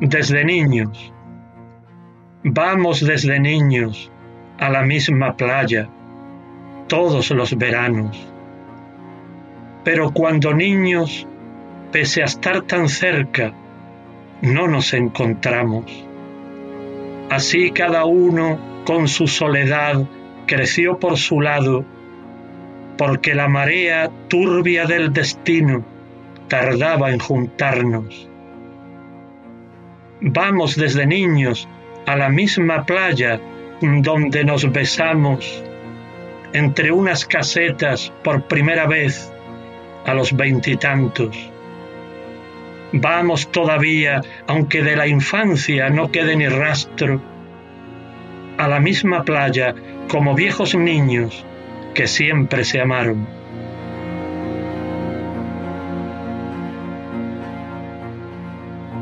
[0.00, 1.12] Desde niños.
[2.42, 4.10] Vamos desde niños
[4.58, 5.88] a la misma playa
[6.88, 8.18] todos los veranos.
[9.84, 11.26] Pero cuando niños,
[11.92, 13.52] pese a estar tan cerca,
[14.40, 15.84] no nos encontramos.
[17.28, 20.02] Así cada uno con su soledad
[20.46, 21.84] creció por su lado,
[22.96, 25.84] porque la marea turbia del destino
[26.48, 28.29] tardaba en juntarnos.
[30.22, 31.66] Vamos desde niños
[32.06, 33.40] a la misma playa
[33.80, 35.64] donde nos besamos
[36.52, 39.32] entre unas casetas por primera vez
[40.04, 41.34] a los veintitantos.
[42.92, 47.22] Vamos todavía, aunque de la infancia no quede ni rastro,
[48.58, 49.74] a la misma playa
[50.08, 51.46] como viejos niños
[51.94, 53.39] que siempre se amaron.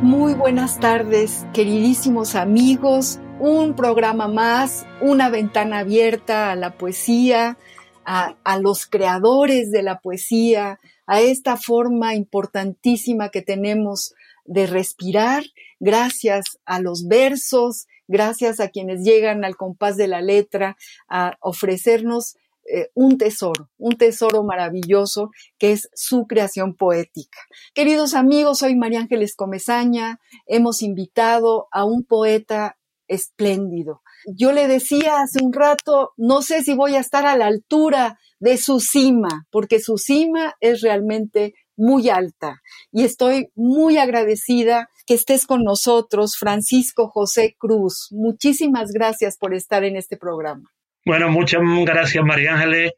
[0.02, 3.18] Muy buenas tardes, queridísimos amigos.
[3.40, 7.58] Un programa más, una ventana abierta a la poesía,
[8.04, 15.42] a, los creadores de la poesía, a esta forma importantísima que tenemos de respirar,
[15.80, 20.76] gracias a los versos, gracias a quienes llegan al compás de la letra
[21.08, 22.36] a ofrecernos
[22.70, 27.38] eh, un tesoro, un tesoro maravilloso que es su creación poética.
[27.74, 30.20] Queridos amigos, soy María Ángeles Comezaña.
[30.46, 32.76] Hemos invitado a un poeta
[33.06, 34.02] espléndido.
[34.36, 38.18] Yo le decía hace un rato, no sé si voy a estar a la altura
[38.38, 42.60] de su cima, porque su cima es realmente muy alta
[42.92, 48.08] y estoy muy agradecida que estés con nosotros, Francisco José Cruz.
[48.10, 50.70] Muchísimas gracias por estar en este programa.
[51.08, 52.92] Bueno, muchas gracias, María Ángeles.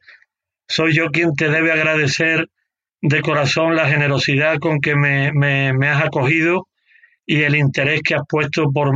[0.67, 2.49] Soy yo quien te debe agradecer
[3.01, 6.67] de corazón la generosidad con que me, me, has acogido
[7.25, 8.91] y el interés que has puesto por,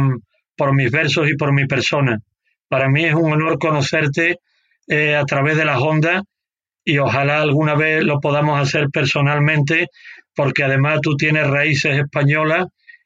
[0.76, 2.20] mis versos y por mi persona.
[2.68, 4.40] Para mí es un honor conocerte
[4.90, 6.22] eh, a través de las ondas
[6.84, 9.88] y ojalá alguna vez lo podamos hacer personalmente,
[10.36, 12.66] porque además tú tienes raíces españolas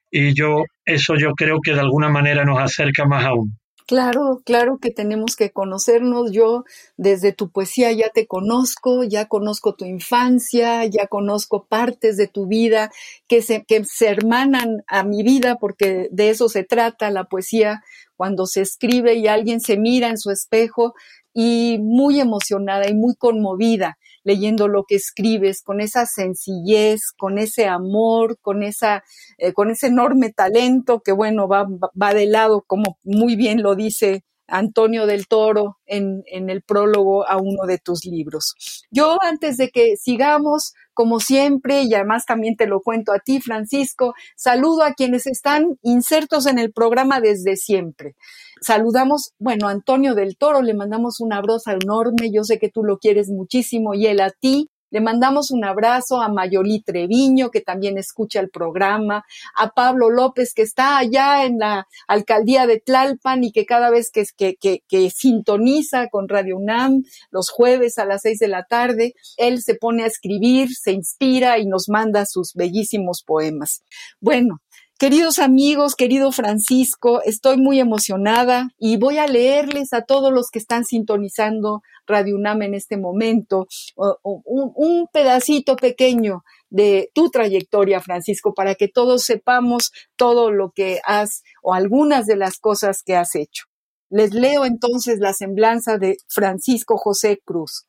[0.09, 3.59] y yo eso yo creo que de alguna manera nos acerca más aún.
[3.89, 6.31] Claro, claro que tenemos que conocernos.
[6.31, 6.63] Yo
[6.95, 12.45] desde tu poesía ya te conozco, ya conozco tu infancia, ya conozco partes de tu
[12.45, 12.91] vida
[13.27, 17.81] que se, que se hermanan a mi vida porque de eso se trata la poesía
[18.15, 20.93] cuando se escribe y alguien se mira en su espejo
[21.33, 27.67] y muy emocionada y muy conmovida leyendo lo que escribes, con esa sencillez, con ese
[27.67, 29.03] amor, con, esa,
[29.37, 31.67] eh, con ese enorme talento que, bueno, va,
[32.01, 37.27] va de lado, como muy bien lo dice Antonio del Toro en, en, el prólogo
[37.27, 38.53] a uno de tus libros.
[38.91, 43.41] Yo antes de que sigamos, como siempre, y además también te lo cuento a ti,
[43.41, 48.15] Francisco, saludo a quienes están insertos en el programa desde siempre.
[48.61, 52.83] Saludamos, bueno, a Antonio del Toro, le mandamos un abrazo enorme, yo sé que tú
[52.83, 54.69] lo quieres muchísimo y él a ti.
[54.91, 59.23] Le mandamos un abrazo a Mayolí Treviño, que también escucha el programa,
[59.55, 64.11] a Pablo López, que está allá en la alcaldía de Tlalpan y que cada vez
[64.11, 64.25] que,
[64.57, 69.75] que sintoniza con Radio UNAM los jueves a las seis de la tarde, él se
[69.75, 73.83] pone a escribir, se inspira y nos manda sus bellísimos poemas.
[74.19, 74.61] Bueno,
[74.99, 80.59] Queridos amigos, querido Francisco, estoy muy emocionada y voy a leerles a todos los que
[80.59, 83.65] están sintonizando Radio UNAM en este momento
[83.95, 91.43] un, pedacito pequeño de tu trayectoria, Francisco, para que todos sepamos todo lo que has
[91.63, 93.67] o algunas de las cosas que has hecho.
[94.09, 97.85] Les leo entonces la semblanza de Francisco José Cruz.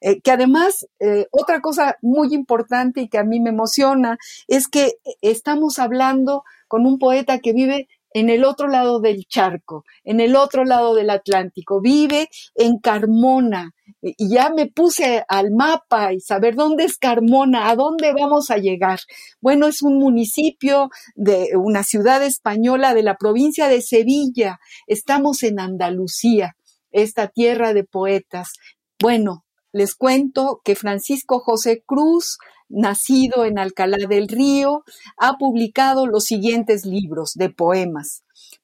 [0.00, 4.18] Eh, que además, eh, otra cosa muy importante y que a mí me emociona
[4.48, 9.84] es que estamos hablando con un poeta que vive en el otro lado del charco,
[10.04, 13.72] en el otro lado del Atlántico, vive en Carmona.
[14.02, 18.56] Y ya me puse al mapa y saber dónde es Carmona, a dónde vamos a
[18.56, 19.00] llegar.
[19.40, 24.58] Bueno, es un municipio de una ciudad española de la provincia de Sevilla.
[24.86, 26.56] Estamos en Andalucía,
[26.90, 28.52] esta tierra de poetas.
[28.98, 32.38] Bueno, les cuento que Francisco José Cruz
[32.70, 34.84] nacido en Alcalá del Río,
[35.18, 38.22] ha publicado los siguientes libros de poemas.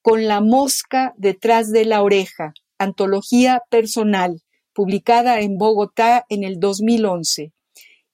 [0.00, 2.54] Con la mosca detrás de la oreja.
[2.78, 7.52] Antología personal, publicada en Bogotá en el 2011.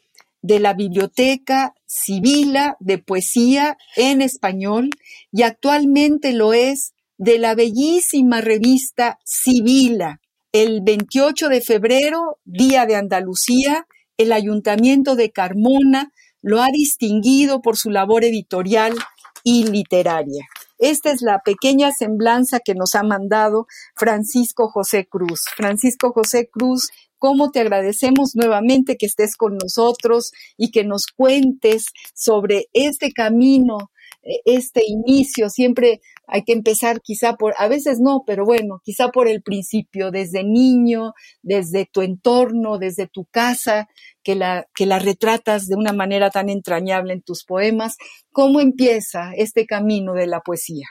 [0.41, 4.89] de la Biblioteca Sibila de Poesía en Español
[5.29, 10.21] y actualmente lo es de la bellísima revista Sibila.
[10.53, 17.75] El 28 de febrero, Día de Andalucía, el Ayuntamiento de Carmona lo ha distinguido por
[17.75, 18.95] su labor editorial
[19.43, 20.47] y literaria.
[20.81, 25.43] Esta es la pequeña semblanza que nos ha mandado Francisco José Cruz.
[25.55, 26.89] Francisco José Cruz,
[27.19, 31.85] cómo te agradecemos nuevamente que estés con nosotros y que nos cuentes
[32.15, 33.91] sobre este camino,
[34.23, 35.51] eh, este inicio.
[35.51, 36.01] Siempre
[36.31, 40.43] hay que empezar quizá por, a veces no, pero bueno, quizá por el principio, desde
[40.43, 41.13] niño,
[41.43, 43.87] desde tu entorno, desde tu casa,
[44.23, 47.97] que la, que la retratas de una manera tan entrañable en tus poemas.
[48.31, 50.87] ¿Cómo empieza este camino de la poesía?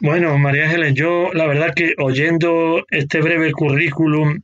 [0.00, 4.42] Bueno, María Ángeles, yo la verdad que oyendo este breve currículum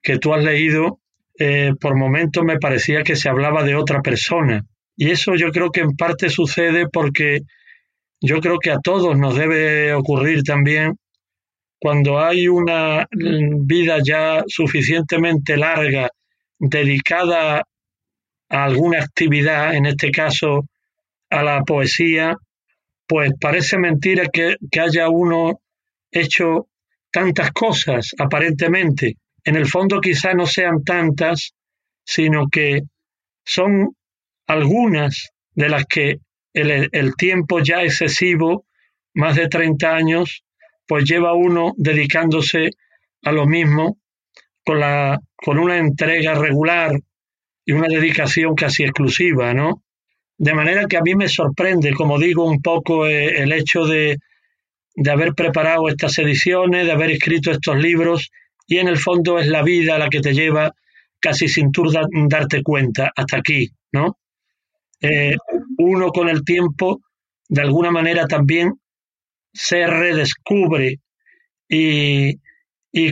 [0.00, 1.00] que tú has leído,
[1.38, 4.64] eh, por momentos me parecía que se hablaba de otra persona.
[4.96, 7.42] Y eso yo creo que en parte sucede porque
[8.20, 10.96] yo creo que a todos nos debe ocurrir también
[11.80, 16.10] cuando hay una vida ya suficientemente larga
[16.58, 17.62] dedicada
[18.48, 20.66] a alguna actividad, en este caso
[21.30, 22.36] a la poesía,
[23.06, 25.60] pues parece mentira que, haya uno
[26.10, 26.68] hecho
[27.12, 29.16] tantas cosas, aparentemente.
[29.44, 31.52] En el fondo quizá no sean tantas,
[32.04, 32.82] sino que
[33.44, 33.94] son
[34.46, 36.18] algunas de las que
[36.60, 38.66] el, tiempo ya excesivo,
[39.14, 40.44] más de 30 años,
[40.86, 42.70] pues lleva uno dedicándose
[43.22, 43.98] a lo mismo
[44.64, 46.92] con, la, con una entrega regular
[47.64, 49.82] y una dedicación casi exclusiva, ¿no?
[50.38, 54.18] De manera que a mí me sorprende, como digo, un poco eh, el hecho de,
[54.94, 58.30] de haber preparado estas ediciones, de haber escrito estos libros,
[58.66, 60.72] y en el fondo es la vida la que te lleva
[61.20, 64.18] casi sin tú darte cuenta hasta aquí, ¿no?
[65.00, 65.36] Eh,
[65.78, 67.00] uno con el tiempo,
[67.48, 68.74] de alguna manera también
[69.52, 70.96] se redescubre
[71.68, 72.38] y,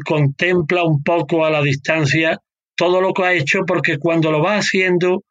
[0.04, 2.38] contempla un poco a la distancia
[2.74, 5.22] todo lo que ha hecho porque cuando lo va haciendo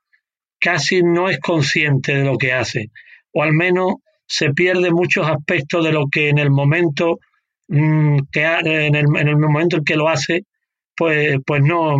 [0.59, 2.89] casi no es consciente de lo que hace.
[3.33, 3.95] O al menos
[4.27, 7.19] se pierde muchos aspectos de lo que en el momento
[7.67, 10.43] mm, que en, el, en, el, momento en que lo hace
[10.95, 11.97] pues pues no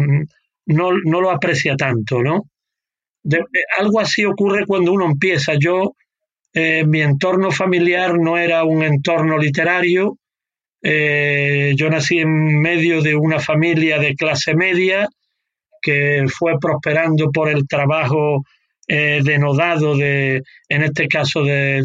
[0.68, 2.46] no, no lo aprecia tanto no
[3.26, 3.44] de,
[3.78, 5.54] algo así ocurre cuando uno empieza.
[5.60, 5.96] Yo
[6.54, 10.18] eh, mi entorno familiar no era un entorno literario.
[10.82, 15.08] Eh, yo nací en medio de una familia de clase media
[15.82, 18.44] que fue prosperando por el trabajo
[18.88, 21.82] eh, denodado de, en este caso, de,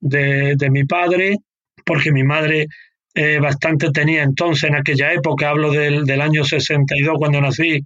[0.00, 1.36] de, mi padre,
[1.84, 2.66] porque mi madre
[3.14, 7.80] eh, bastante tenía entonces, en aquella época, hablo del, del año 62 cuando nací,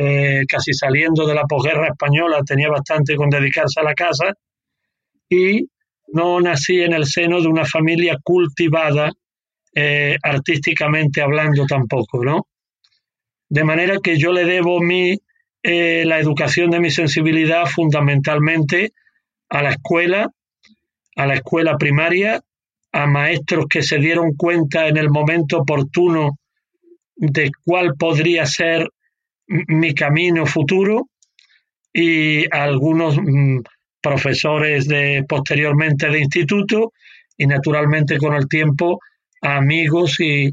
[0.00, 4.32] eh, casi saliendo de la posguerra española, tenía bastante con dedicarse a la casa
[5.28, 5.66] y
[6.12, 9.10] no nací en el seno de una familia cultivada
[9.74, 12.46] eh, artísticamente hablando tampoco, ¿no?
[13.48, 15.18] De manera que yo le debo mi,
[15.64, 18.92] eh, la educación de mi sensibilidad fundamentalmente
[19.48, 20.30] a la escuela,
[21.16, 22.40] a la escuela primaria,
[22.92, 26.38] a maestros que se dieron cuenta en el momento oportuno
[27.16, 28.88] de cuál podría ser
[29.48, 31.08] mi camino futuro
[31.92, 33.60] y algunos mm,
[34.00, 36.92] profesores de posteriormente de instituto
[37.36, 39.00] y naturalmente con el tiempo
[39.40, 40.50] amigos y,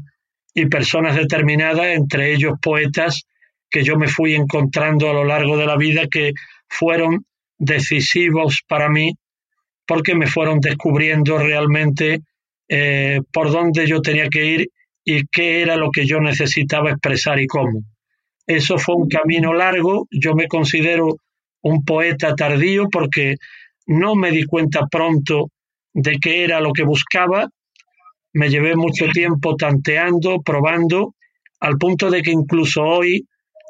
[0.54, 3.22] y personas determinadas, entre ellos poetas
[3.70, 6.32] que yo me fui encontrando a lo largo de la vida que
[6.68, 7.26] fueron
[7.58, 9.12] decisivos para mí
[9.86, 12.20] porque me fueron descubriendo realmente
[12.68, 14.68] eh, por dónde yo tenía que ir
[15.04, 17.82] y qué era lo que yo necesitaba expresar y cómo.
[18.46, 21.16] Eso fue un camino largo, yo me considero
[21.62, 23.36] un poeta tardío porque
[23.86, 25.50] no me di cuenta pronto
[25.92, 27.48] de qué era lo que buscaba,
[28.34, 31.14] me llevé mucho tiempo tanteando, probando,
[31.58, 33.26] al punto de que incluso hoy,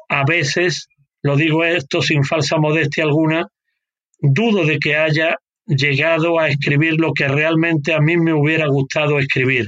[0.09, 0.87] a veces,
[1.23, 3.47] lo digo esto sin falsa modestia alguna,
[4.19, 9.17] dudo de que haya llegado a escribir lo que realmente a mí me hubiera gustado
[9.19, 9.67] escribir.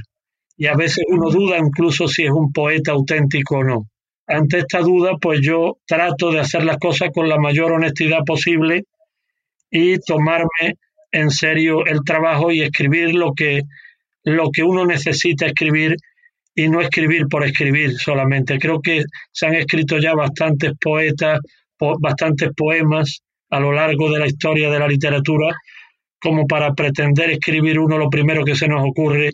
[0.56, 3.86] Y a veces uno duda incluso si es un poeta auténtico o no
[4.30, 8.84] ante esta duda, pues yo trato de hacer las cosas con la mayor honestidad posible
[9.70, 10.76] y tomarme
[11.10, 13.62] en serio el trabajo y escribir lo que,
[14.22, 15.96] lo que uno necesita escribir
[16.54, 18.58] y no escribir por escribir solamente.
[18.60, 21.40] Creo que se han escrito ya bastantes poetas,
[21.98, 25.56] bastantes poemas a lo largo de la historia de la literatura
[26.20, 29.32] como para pretender escribir uno lo primero que se nos ocurre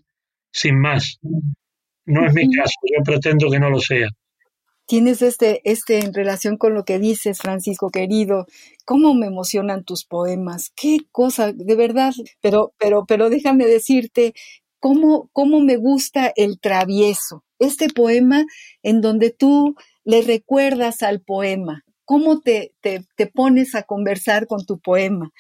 [0.51, 1.19] sin más.
[2.07, 4.09] No es mi caso, yo pretendo que no lo sea
[4.87, 8.47] tienes este, este en relación con lo que dices, Francisco querido,
[8.85, 14.35] cómo me emocionan tus poemas, qué cosa, de verdad, pero, pero, pero déjame decirte
[14.79, 18.45] cómo, cómo me gusta el travieso, este poema
[18.83, 19.75] en donde tú
[20.05, 25.33] le recuerdas al poema, cómo te, te, te pones a conversar con tu poema.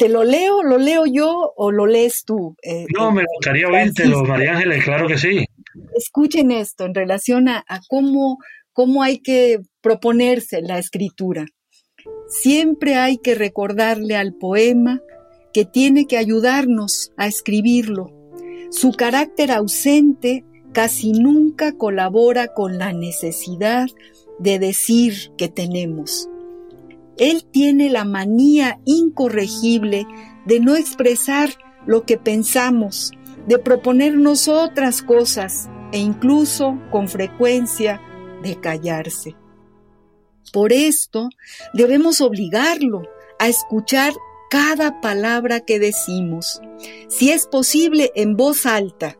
[0.00, 2.56] ¿Te lo leo, lo leo yo o lo lees tú?
[2.62, 5.46] Eh, no, me gustaría oírtelo, María Ángeles, claro que sí
[5.94, 8.38] escuchen esto en relación a, cómo,
[8.72, 11.46] cómo hay que proponerse la escritura.
[12.28, 15.00] Siempre hay que recordarle al poema
[15.52, 18.12] que tiene que ayudarnos a escribirlo.
[18.70, 23.88] Su carácter ausente casi nunca colabora con la necesidad
[24.38, 26.28] de decir que tenemos.
[27.20, 30.06] Él tiene la manía incorregible
[30.46, 31.50] de no expresar
[31.86, 33.12] lo que pensamos,
[33.46, 38.00] de proponernos otras cosas e incluso con frecuencia
[38.42, 39.36] de callarse.
[40.50, 41.28] Por esto
[41.74, 43.02] debemos obligarlo
[43.38, 44.14] a escuchar
[44.50, 46.62] cada palabra que decimos,
[47.08, 49.18] si es posible en voz alta,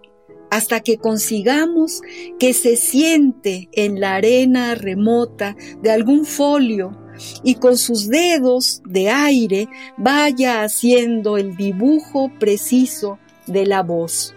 [0.51, 2.01] hasta que consigamos
[2.39, 7.00] que se siente en la arena remota de algún folio
[7.43, 14.35] y con sus dedos de aire vaya haciendo el dibujo preciso de la voz.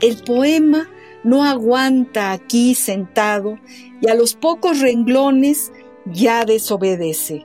[0.00, 0.88] El poema
[1.24, 3.58] no aguanta aquí sentado
[4.00, 5.72] y a los pocos renglones
[6.06, 7.44] ya desobedece,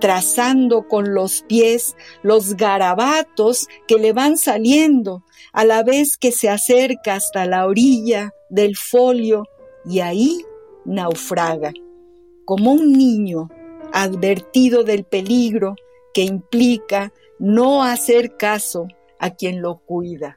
[0.00, 6.48] trazando con los pies los garabatos que le van saliendo a la vez que se
[6.48, 9.44] acerca hasta la orilla del folio
[9.84, 10.44] y ahí
[10.84, 11.72] naufraga,
[12.44, 13.48] como un niño
[13.96, 15.74] advertido del peligro
[16.12, 18.88] que implica no hacer caso
[19.18, 20.36] a quien lo cuida.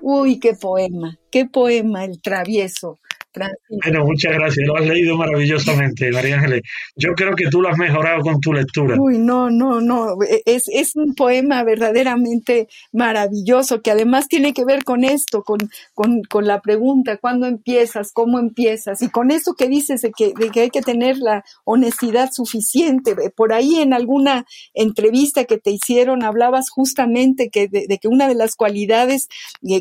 [0.00, 2.98] Uy, qué poema, qué poema, el travieso.
[3.34, 4.66] Bueno, muchas gracias.
[4.66, 6.62] Lo has leído maravillosamente, María Ángeles.
[6.96, 8.96] Yo creo que tú lo has mejorado con tu lectura.
[8.98, 10.22] Uy, no, no, no.
[10.22, 15.58] E, es, es un poema verdaderamente maravilloso que además tiene que ver con esto, con,
[15.94, 18.12] con, con la pregunta, ¿cuándo empiezas?
[18.12, 19.02] ¿Cómo empiezas?
[19.02, 23.16] Y con eso que dices de que, de que hay que tener la honestidad suficiente.
[23.34, 28.28] Por ahí en alguna entrevista que te hicieron hablabas justamente que de, de que una
[28.28, 29.28] de las cualidades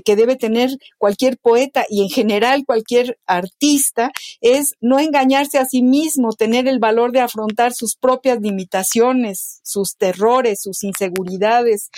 [0.04, 5.66] que debe tener cualquier poeta y en general cualquier artista artista es no engañarse a
[5.66, 11.90] sí mismo, tener el valor de afrontar sus propias limitaciones, sus terrores, sus inseguridades.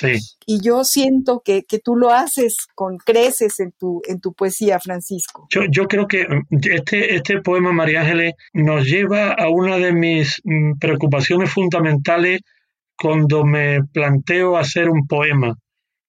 [0.46, 5.48] Y yo siento que, tú lo haces con creces en tu, en tu poesía, Francisco.
[5.50, 9.92] Yo, yo creo que mm, este, este poema, María Ángeles, nos lleva a una de
[9.94, 12.42] mis mm, preocupaciones fundamentales
[12.98, 15.56] cuando me planteo hacer un poema,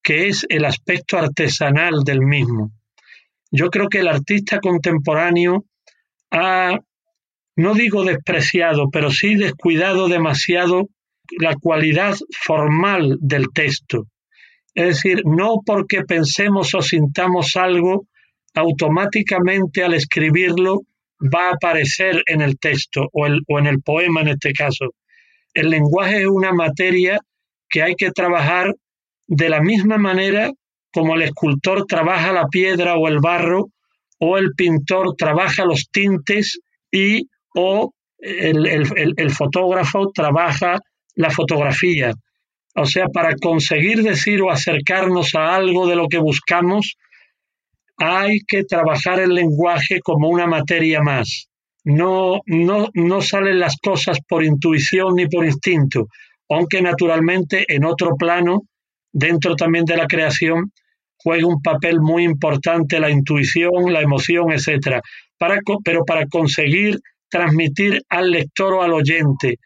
[0.02, 2.70] que es el aspecto artesanal del mismo.
[3.50, 5.64] Yo creo que el artista contemporáneo
[6.30, 6.78] ha,
[7.56, 10.88] no digo despreciado, pero sí descuidado demasiado
[11.38, 14.06] la cualidad formal del texto.
[14.74, 18.06] Es decir, no porque pensemos o sintamos algo,
[18.54, 20.82] automáticamente al escribirlo
[21.20, 24.94] va a aparecer en el texto o, o en el poema en este caso.
[25.54, 27.18] El lenguaje es una materia
[27.68, 28.74] que hay que trabajar
[29.26, 30.52] de la misma manera
[30.96, 33.66] como el escultor trabaja la piedra o el barro,
[34.18, 36.58] o el pintor trabaja los tintes
[36.90, 40.78] y o el, fotógrafo trabaja
[41.14, 42.14] la fotografía.
[42.74, 46.96] O sea, para conseguir decir o acercarnos a algo de lo que buscamos,
[47.98, 51.48] hay que trabajar el lenguaje como una materia más.
[51.84, 56.06] No, no, no salen las cosas por intuición ni por instinto,
[56.48, 58.62] aunque naturalmente en otro plano,
[59.12, 60.72] dentro también de la creación,
[61.18, 65.00] juega un papel muy importante la intuición, la emoción, etc.
[65.38, 69.58] Para, pero para conseguir transmitir al lector o al oyente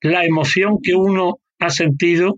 [0.00, 2.36] la emoción que uno ha sentido,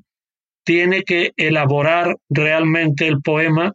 [0.64, 3.72] tiene que elaborar realmente el poema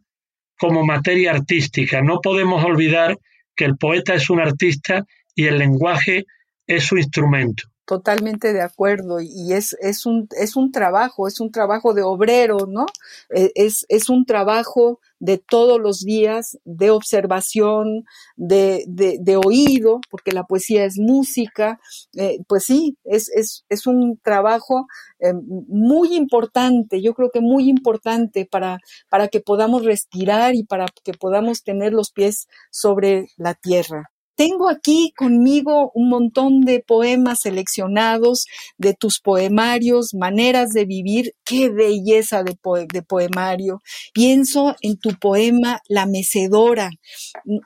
[0.58, 2.02] como materia artística.
[2.02, 3.18] No podemos olvidar
[3.56, 5.04] que el poeta es un artista
[5.36, 6.26] y el lenguaje
[6.68, 7.64] es su instrumento.
[7.86, 9.20] Totalmente de acuerdo.
[9.22, 12.88] Y es, es, un, es un trabajo, es un trabajo de obrero, ¿no?
[13.30, 20.32] E, es, es un trabajo de todos los días, de observación, de, de, oído, porque
[20.32, 21.80] la poesía es música.
[22.18, 24.88] Eh, pues sí, es, es, es un trabajo
[25.20, 25.34] eh,
[25.68, 31.14] muy importante, yo creo que muy importante para, para que podamos respirar y para que
[31.14, 34.12] podamos tener los pies sobre la tierra.
[34.36, 38.46] Tengo aquí conmigo un montón de poemas seleccionados
[38.78, 41.36] de tus poemarios, maneras de vivir.
[41.46, 42.56] Qué belleza de,
[43.02, 43.82] poemario.
[44.14, 46.90] Pienso en tu poema La Mecedora.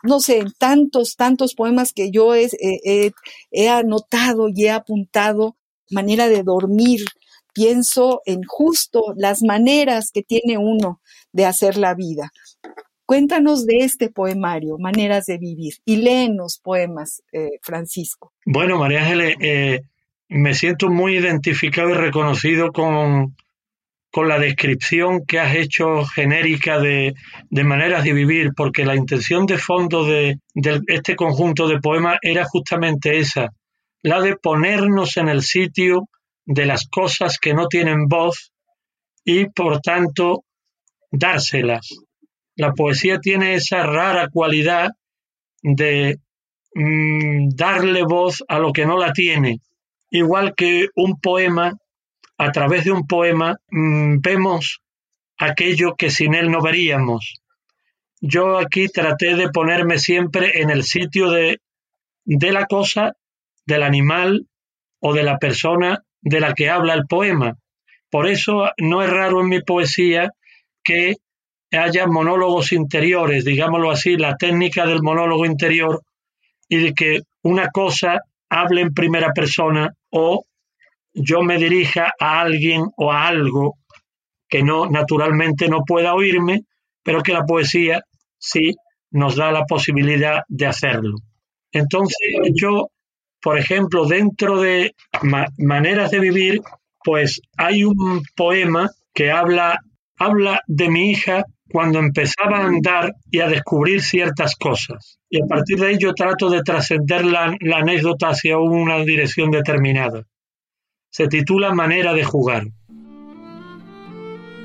[0.03, 2.49] No sé, en tantos, tantos poemas que yo he,
[3.51, 5.55] he anotado y he apuntado.
[5.89, 7.03] Manera de dormir.
[7.51, 11.01] Pienso en justo las maneras que tiene uno
[11.31, 12.31] de hacer la vida.
[13.09, 18.33] Cuéntanos de este poemario, Maneras de Vivir, y léenos poemas, eh, Francisco.
[18.45, 19.81] Bueno, María Ángeles, eh,
[20.27, 23.35] me siento muy identificado y reconocido con,
[24.11, 27.15] con la descripción que has hecho genérica de,
[27.49, 32.19] de, maneras de vivir, porque la intención de fondo de, de, este conjunto de poemas
[32.21, 33.49] era justamente esa,
[34.03, 36.09] la de ponernos en el sitio
[36.45, 38.51] de las cosas que no tienen voz
[39.25, 40.43] y por tanto
[41.09, 41.89] dárselas
[42.59, 44.89] la poesía tiene esa rara cualidad
[45.63, 46.19] de
[46.75, 49.61] mm, darle voz a lo que no la tiene.
[50.11, 51.77] Igual que un poema,
[52.37, 54.81] a través de un poema mm, vemos
[55.37, 57.39] aquello que sin él no veríamos.
[58.19, 61.61] Yo aquí traté de ponerme siempre en el sitio de,
[62.25, 63.13] de la cosa,
[63.65, 64.47] del animal
[64.99, 67.55] o de la persona de la que habla el poema.
[68.09, 70.31] Por eso no es raro en mi poesía
[70.83, 71.15] que
[71.71, 76.01] haya monólogos interiores, digámoslo así, la técnica del monólogo interior,
[76.67, 80.45] y de que una cosa hable en primera persona o
[81.13, 83.77] yo me dirija a alguien o a algo
[84.47, 86.61] que no naturalmente no pueda oírme,
[87.03, 88.01] pero que la poesía
[88.37, 88.75] sí
[89.11, 91.15] nos da la posibilidad de hacerlo.
[91.71, 92.17] Entonces
[92.59, 92.89] yo,
[93.41, 94.95] por ejemplo, dentro de
[95.57, 96.61] maneras de vivir,
[97.03, 99.79] pues hay un poema que habla,
[100.17, 105.19] habla de mi hija cuando empezaba a andar y a descubrir ciertas cosas.
[105.29, 110.23] Y a partir de ello trato de trascender la, anécdota hacia una dirección determinada.
[111.11, 112.67] Se titula Manera de jugar.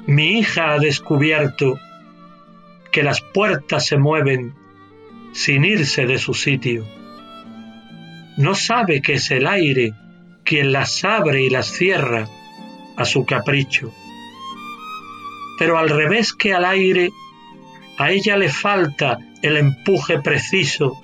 [0.07, 1.79] Mi hija ha descubierto
[2.91, 4.55] que las puertas se mueven
[5.33, 6.85] sin irse de su sitio.
[8.37, 9.93] No sabe que es el aire
[10.45, 12.29] quien las abre y las cierra
[12.97, 13.93] a su capricho
[15.59, 17.11] pero al revés que al aire,
[17.99, 21.01] a ella le falta el empuje preciso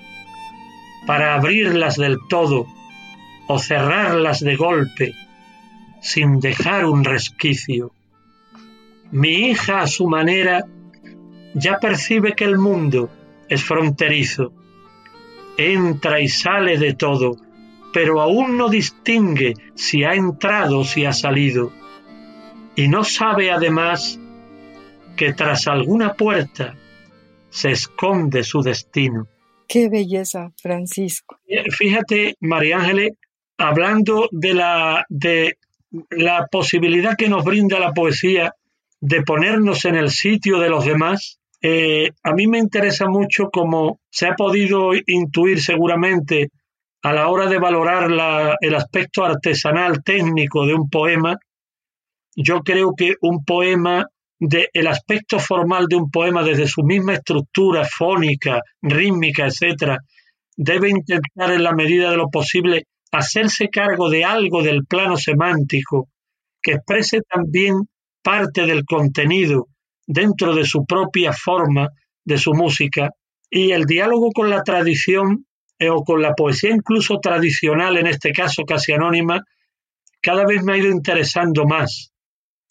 [1.05, 2.67] para abrirlas del todo
[3.47, 5.13] o cerrarlas de golpe
[6.01, 7.91] sin dejar un resquicio.
[9.11, 10.65] Mi hija a su manera
[11.53, 13.09] ya percibe que el mundo
[13.49, 14.53] es fronterizo.
[15.57, 17.35] entra y sale de todo,
[17.93, 21.71] pero aún no distingue si ha entrado o si ha salido,
[22.75, 24.20] y no sabe además
[25.15, 26.75] que tras alguna puerta
[27.49, 29.27] se esconde su destino.
[29.67, 31.37] Qué belleza, Francisco.
[31.77, 33.11] Fíjate, María Ángeles,
[33.57, 35.57] hablando de la, de
[36.09, 38.53] la posibilidad que nos brinda la poesía
[38.99, 43.99] de ponernos en el sitio de los demás, eh, a mí me interesa mucho como
[44.09, 46.49] se ha podido intuir seguramente
[47.03, 48.09] a la hora de valorar
[48.61, 51.37] el aspecto artesanal técnico de un poema,
[52.35, 54.07] yo creo que un poema,
[54.41, 59.99] de, el aspecto formal de un poema desde su misma estructura fónica, rítmica, etcétera,
[60.57, 66.09] debe intentar en la medida de lo posible hacerse cargo de algo del plano semántico
[66.59, 67.87] que exprese también
[68.23, 69.67] parte del contenido
[70.07, 71.89] dentro de su propia forma,
[72.25, 73.11] de su música,
[73.49, 75.45] y el diálogo con la tradición
[75.77, 79.43] eh, o con la poesía incluso tradicional, en este caso casi anónima,
[80.19, 82.10] cada vez me ha ido interesando más.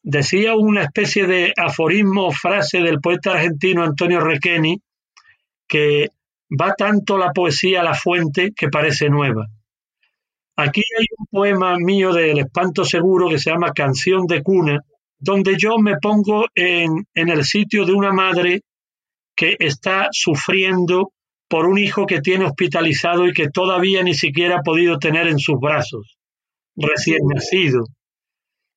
[0.02, 4.80] Decía una especie de aforismo o frase del poeta argentino Antonio Requeni
[5.68, 6.08] que
[6.50, 9.46] va tanto la poesía a la fuente que parece nueva.
[10.56, 14.80] Aquí hay un poema mío del Espanto Seguro que se llama Canción de Cuna,
[15.18, 18.62] donde yo me pongo en, en el sitio de una madre
[19.36, 21.12] que está sufriendo
[21.48, 25.38] por un hijo que tiene hospitalizado y que todavía ni siquiera ha podido tener en
[25.38, 26.18] sus brazos,
[26.76, 27.84] recién nacido.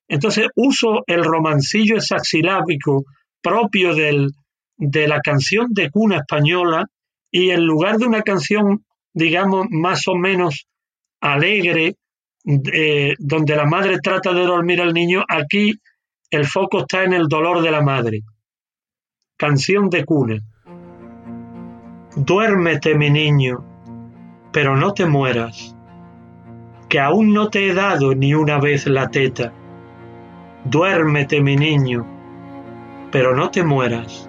[0.08, 3.04] Entonces uso el romancillo hexasilábico
[3.42, 4.30] propio del,
[4.76, 6.86] de la canción de cuna española
[7.30, 10.66] y en lugar de una canción, digamos, más o menos
[11.20, 11.96] alegre,
[12.46, 15.72] eh, donde la madre trata de dormir al niño, aquí
[16.30, 18.20] el foco está en el dolor de la madre.
[19.36, 20.40] Canción de cuna.
[22.16, 23.64] Duérmete, mi niño,
[24.52, 25.74] pero no te mueras,
[26.88, 29.52] que aún no te he dado ni una vez la teta.
[30.64, 32.06] Duérmete, mi niño,
[33.10, 34.28] pero no te mueras.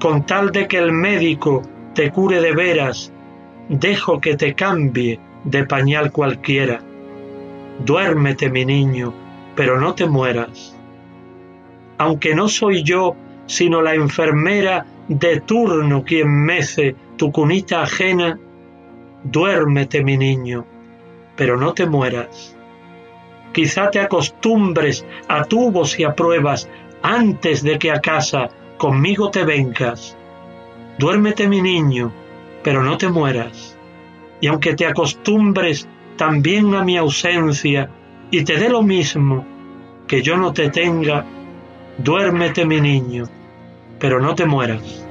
[0.00, 1.62] Con tal de que el médico
[1.94, 3.12] te cure de veras,
[3.68, 6.80] dejo que te cambie de pañal cualquiera.
[7.84, 9.12] Duérmete, mi niño,
[9.54, 10.74] pero no te mueras
[12.02, 13.14] aunque no soy yo,
[13.46, 18.40] sino la enfermera de turno quien mece tu cunita ajena,
[19.22, 20.64] duérmete mi niño,
[21.36, 22.56] pero no te mueras.
[23.52, 26.68] Quizá te acostumbres a tubos y a pruebas
[27.02, 30.16] antes de que a casa conmigo te vengas.
[30.98, 32.12] Duérmete mi niño,
[32.62, 33.76] pero no te mueras.
[34.40, 37.90] Y aunque te acostumbres también a mi ausencia
[38.30, 39.44] y te dé lo mismo
[40.06, 41.24] que yo no te tenga,
[41.98, 43.28] Duérmete mi niño,
[44.00, 45.06] pero no te mueras.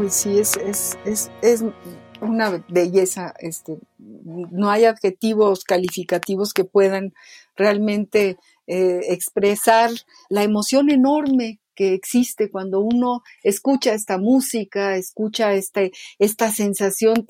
[0.00, 0.96] Uy, sí, es,
[2.22, 3.34] una belleza.
[3.38, 7.12] Este, no hay adjetivos calificativos que puedan
[7.54, 9.90] realmente eh, expresar
[10.30, 17.26] la emoción enorme que existe cuando uno escucha esta música, escucha este, esta sensación,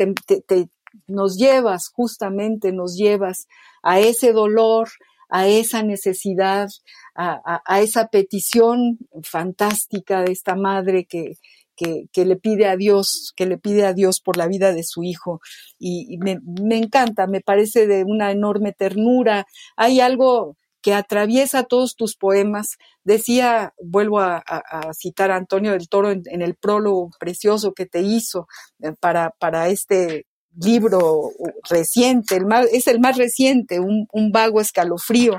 [1.08, 3.48] nos llevas justamente, nos llevas
[3.82, 4.90] a ese dolor,
[5.28, 6.68] a esa necesidad,
[7.14, 11.38] a, esa petición fantástica de esta madre que,
[12.12, 15.02] que, le pide a Dios, que le pide a Dios por la vida de su
[15.02, 15.40] hijo.
[15.78, 19.46] Y, me, me, encanta, me parece de una enorme ternura.
[19.76, 22.78] Hay algo que atraviesa todos tus poemas.
[23.04, 24.42] Decía, vuelvo a,
[24.94, 28.46] citar a Antonio del Toro en, el prólogo precioso que te hizo
[28.82, 30.26] eh, para, para este
[30.58, 31.30] libro
[31.68, 35.38] reciente, el es el más reciente, un, vago escalofrío,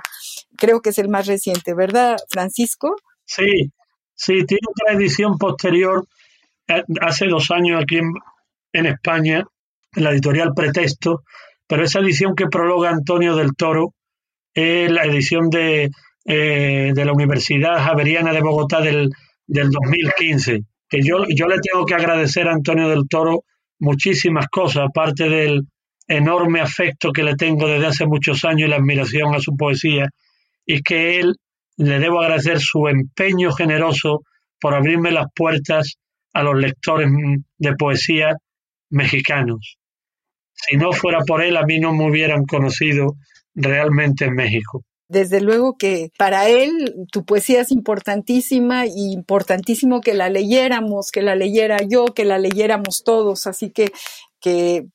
[0.55, 2.95] creo que es el más reciente, ¿verdad, Francisco?
[3.25, 3.71] Sí,
[4.15, 6.07] sí, tiene otra edición posterior,
[7.01, 8.11] hace dos años aquí en,
[8.73, 9.43] en España,
[9.95, 11.23] en la editorial Pretexto,
[11.67, 13.93] pero esa edición que prologa Antonio del Toro
[14.53, 15.89] es la edición de,
[16.25, 19.09] eh, de la Universidad Javeriana de Bogotá del,
[19.47, 23.43] del 2015, que yo, yo le tengo que agradecer a Antonio del Toro
[23.79, 25.61] muchísimas cosas, aparte del
[26.07, 30.09] enorme afecto que le tengo desde hace muchos años y la admiración a su poesía,
[30.65, 31.35] y que él
[31.77, 34.21] le debo agradecer su empeño generoso
[34.59, 35.97] por abrirme las puertas
[36.33, 37.09] a los lectores
[37.57, 38.35] de poesía
[38.89, 39.77] mexicanos.
[40.53, 43.15] Si no fuera por él, a mí no me hubieran conocido
[43.55, 44.83] realmente en México.
[45.07, 51.21] Desde luego que para él tu poesía es importantísima y importantísimo que la leyéramos, que
[51.21, 53.45] la leyera yo, que la leyéramos todos.
[53.45, 53.91] Así que,
[54.39, 54.85] que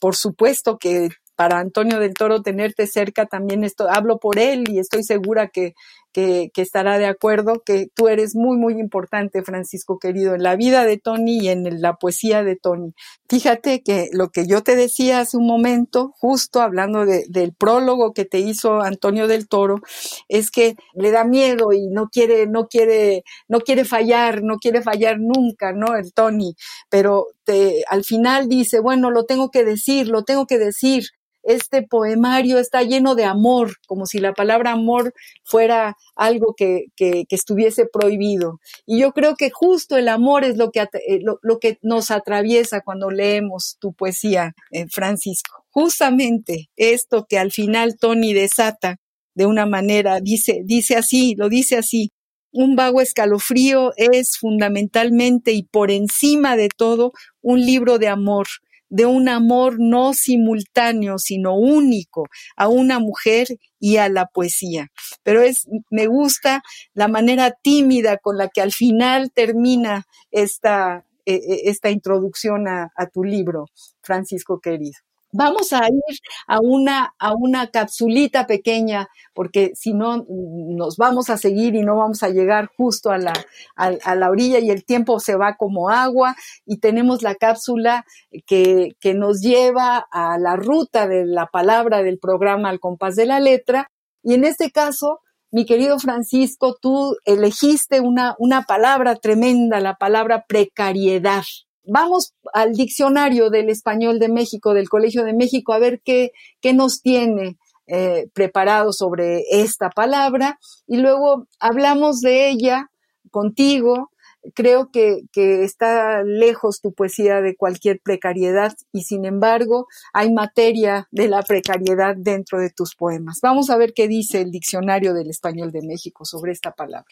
[0.00, 4.78] por supuesto que para Antonio del Toro tenerte cerca también esto, hablo por él y
[4.78, 5.74] estoy segura que,
[6.16, 10.86] que, estará de acuerdo que tú eres muy, muy importante, Francisco querido, en la vida
[10.86, 12.94] de Tony y en la poesía de Tony.
[13.28, 18.24] Fíjate que lo que yo te decía hace un momento, justo hablando del prólogo que
[18.24, 19.80] te hizo Antonio del Toro,
[20.28, 24.80] es que le da miedo y no quiere, no quiere, no quiere fallar, no quiere
[24.80, 25.96] fallar nunca, ¿no?
[25.96, 26.54] El Tony,
[26.88, 31.04] pero te, al final dice, bueno, lo tengo que decir, lo tengo que decir,
[31.46, 36.86] este poemario está lleno de amor, como si la palabra amor fuera algo que,
[37.30, 38.60] estuviese prohibido.
[38.84, 42.80] Y yo creo que justo el amor es lo que, eh, lo, que nos atraviesa
[42.80, 45.64] cuando leemos tu poesía, eh, Francisco.
[45.70, 48.96] Justamente esto que al final Tony desata
[49.34, 52.10] de una manera, dice, dice así, lo dice así.
[52.52, 58.46] Un vago escalofrío es fundamentalmente y por encima de todo un libro de amor,
[58.88, 63.48] de un amor no simultáneo, sino único a una mujer
[63.80, 64.88] y a la poesía.
[65.22, 66.62] Pero es, me gusta
[66.94, 73.06] la manera tímida con la que al final termina esta, e, e, esta introducción a
[73.12, 73.66] tu libro,
[74.02, 75.05] Francisco querido.
[75.32, 81.36] Vamos a ir a una, a una capsulita pequeña, porque si no, nos vamos a
[81.36, 83.32] seguir y no vamos a llegar justo a la,
[83.74, 88.06] a, la orilla y el tiempo se va como agua y tenemos la cápsula
[88.46, 93.26] que, que nos lleva a la ruta de la palabra del programa al compás de
[93.26, 93.90] la letra.
[94.22, 100.44] Y en este caso, mi querido Francisco, tú elegiste una, una palabra tremenda, la palabra
[100.46, 101.44] precariedad
[101.86, 106.72] vamos al diccionario del español de México, del Colegio de México, a ver qué, qué
[106.72, 112.90] nos tiene eh, preparado sobre esta palabra y luego hablamos de ella
[113.30, 114.10] contigo.
[114.54, 121.08] Creo que, que, está lejos tu poesía de cualquier precariedad y sin embargo hay materia
[121.10, 123.40] de la precariedad dentro de tus poemas.
[123.42, 127.06] Vamos a ver qué dice el diccionario del español de México sobre esta palabra.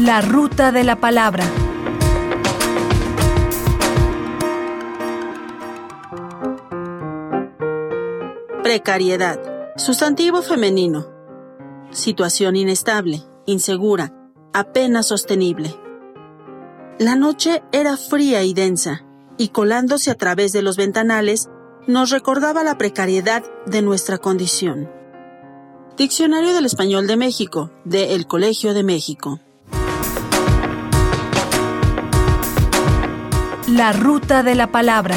[0.00, 1.44] La ruta de la palabra.
[8.62, 9.38] Precariedad.
[9.76, 11.06] Sustantivo femenino.
[11.90, 14.14] Situación inestable, insegura,
[14.54, 15.76] apenas sostenible.
[16.98, 19.04] La noche era fría y densa,
[19.36, 21.50] y colándose a través de los ventanales,
[21.86, 24.90] nos recordaba la precariedad de nuestra condición.
[25.98, 29.40] Diccionario del Español de México, de El Colegio de México.
[33.70, 35.14] La ruta de la palabra.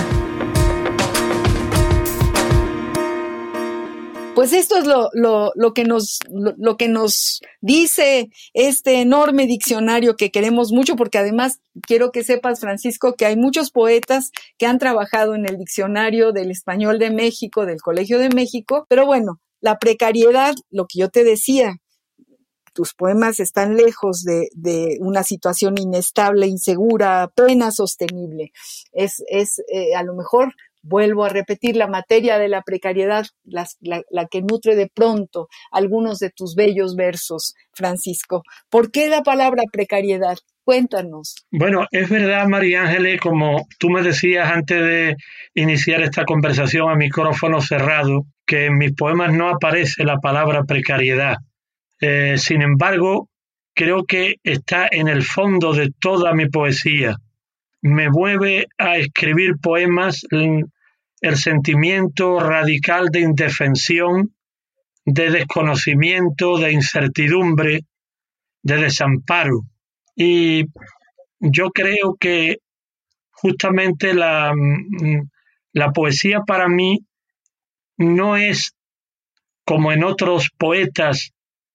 [4.36, 10.72] Pues esto es lo, que nos, lo, que nos dice este enorme diccionario que queremos
[10.72, 15.48] mucho, porque además quiero que sepas, Francisco, que hay muchos poetas que han trabajado en
[15.48, 20.86] el diccionario del español de México, del Colegio de México, pero bueno, la precariedad, lo
[20.86, 21.78] que yo te decía,
[22.74, 28.52] tus poemas están lejos de, una situación inestable, insegura, plena, sostenible.
[28.92, 33.66] Es, es eh, a lo mejor vuelvo a repetir, la materia de la precariedad, la,
[33.82, 38.44] la, que nutre de pronto algunos de tus bellos versos, Francisco.
[38.70, 40.38] ¿Por qué la palabra precariedad?
[40.66, 41.36] Cuéntanos.
[41.52, 45.16] Bueno, es verdad, María Ángeles, como tú me decías antes de
[45.56, 51.38] iniciar esta conversación a micrófono cerrado, que en mis poemas no aparece la palabra precariedad.
[52.00, 53.30] Eh, sin embargo,
[53.74, 57.18] creo que está en el fondo de toda mi poesía.
[57.82, 64.34] Me mueve a escribir poemas el sentimiento radical de indefensión,
[65.06, 67.86] de desconocimiento, de incertidumbre,
[68.62, 69.64] de desamparo.
[70.16, 70.66] Y
[71.40, 72.60] yo creo que
[73.32, 75.30] justamente la, mm,
[75.74, 77.00] la poesía para mí
[77.98, 78.74] no es
[79.66, 81.33] como en otros poetas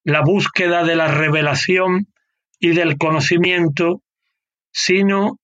[0.08, 2.06] la búsqueda de la revelación
[2.58, 4.00] y del conocimiento,
[4.72, 5.38] sino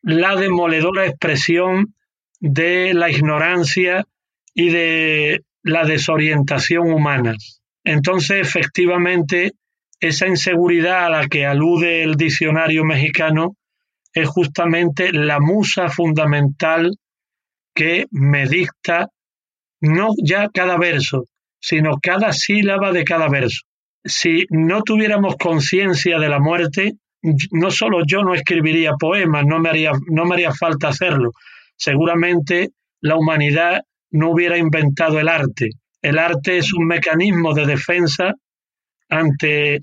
[0.00, 1.96] la demoledora expresión
[2.38, 4.04] de la ignorancia
[4.54, 7.34] y de la desorientación humana.
[7.82, 9.54] Entonces, efectivamente,
[9.98, 13.56] esa inseguridad a la que alude el diccionario mexicano
[14.14, 16.92] es justamente la musa fundamental
[17.74, 19.08] que me dicta
[19.80, 21.24] no ya cada verso,
[21.58, 23.66] sino cada sílaba de cada verso
[24.06, 26.94] si no tuviéramos conciencia de la muerte,
[27.50, 31.32] no solo yo no escribiría poemas, no me haría, no me haría falta hacerlo.
[31.76, 35.70] Seguramente la humanidad no hubiera inventado el arte.
[36.00, 38.34] El arte es un mecanismo de defensa
[39.08, 39.80] ante,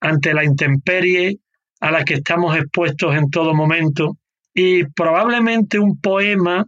[0.00, 1.38] ante la intemperie
[1.80, 4.16] a la que estamos expuestos en todo momento
[4.54, 6.64] Y probablemente un poema,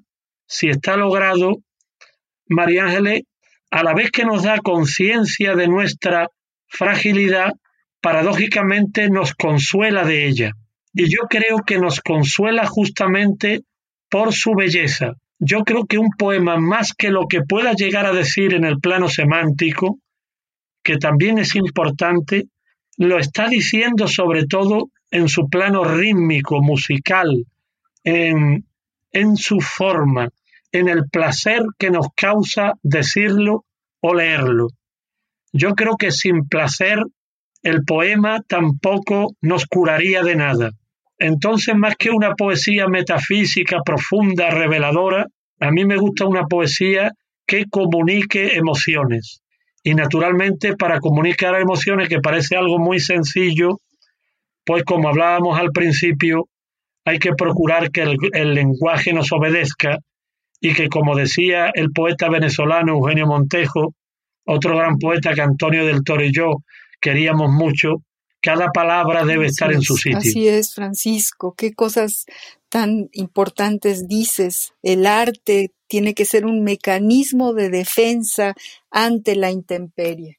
[0.46, 1.56] si está logrado,
[2.48, 3.22] María Ángeles,
[3.70, 6.28] a la vez que nos da conciencia de nuestra
[6.68, 7.52] fragilidad,
[8.00, 10.52] paradójicamente nos consuela de ella.
[10.92, 13.62] Y yo creo que nos consuela justamente
[14.09, 15.14] por su belleza.
[15.38, 18.81] Yo creo que un poema, más que lo que pueda llegar a decir en el
[18.81, 19.98] plano semántico,
[20.83, 22.46] que también es importante,
[22.96, 27.46] lo está diciendo sobre todo en su plano rítmico, musical,
[28.02, 28.64] en,
[29.37, 30.31] su forma,
[30.72, 33.64] en el placer que nos causa decirlo
[34.00, 34.68] o leerlo.
[35.52, 36.98] Yo creo que sin placer
[37.62, 40.70] el poema tampoco nos curaría de nada.
[41.18, 45.26] Entonces, más que una poesía metafísica, profunda, reveladora,
[45.61, 47.12] a mí me gusta una poesía
[47.46, 49.42] que comunique emociones.
[49.82, 53.80] Y naturalmente, para comunicar emociones, que parece algo muy sencillo,
[54.64, 56.48] pues como hablábamos al principio,
[57.04, 59.96] hay que procurar que el, lenguaje nos obedezca
[60.61, 63.94] y que, como decía el poeta venezolano Eugenio Montejo,
[64.48, 66.62] otro gran poeta que Antonio del Toro y yo
[67.00, 68.02] queríamos mucho,
[68.40, 70.18] cada palabra debe estar en su sitio.
[70.18, 72.24] Así es, Francisco, qué cosas
[72.68, 74.72] tan importantes dices.
[74.82, 78.54] El arte tiene que ser un mecanismo de defensa
[78.90, 80.38] ante la intemperie.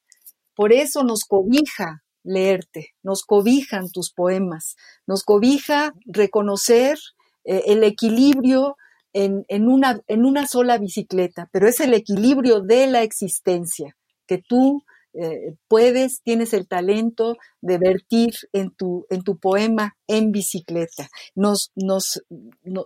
[0.56, 6.98] Por eso nos cobija leerte, nos cobijan tus poemas, nos cobija reconocer
[7.45, 8.76] eh, el equilibrio
[9.13, 13.95] en, una, en una sola bicicleta, pero es el equilibrio de la existencia
[14.30, 14.84] que tú
[15.15, 21.10] eh, puedes, tienes el talento de vertir en tu, en tu poema en bicicleta.
[21.34, 22.22] Nos, nos,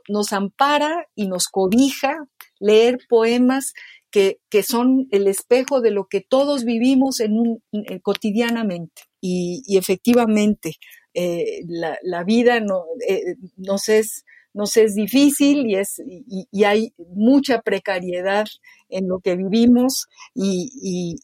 [0.08, 2.16] nos ampara y nos cobija
[2.62, 3.74] leer poemas
[4.10, 7.64] que, que, son el espejo de lo que todos vivimos en un,
[8.02, 9.02] cotidianamente.
[9.20, 10.76] Y, efectivamente,
[11.14, 16.94] eh, la, la, vida no, eh, nos, es, nos es difícil y, es, y, hay
[16.98, 18.46] mucha precariedad
[18.90, 20.70] en lo que vivimos y,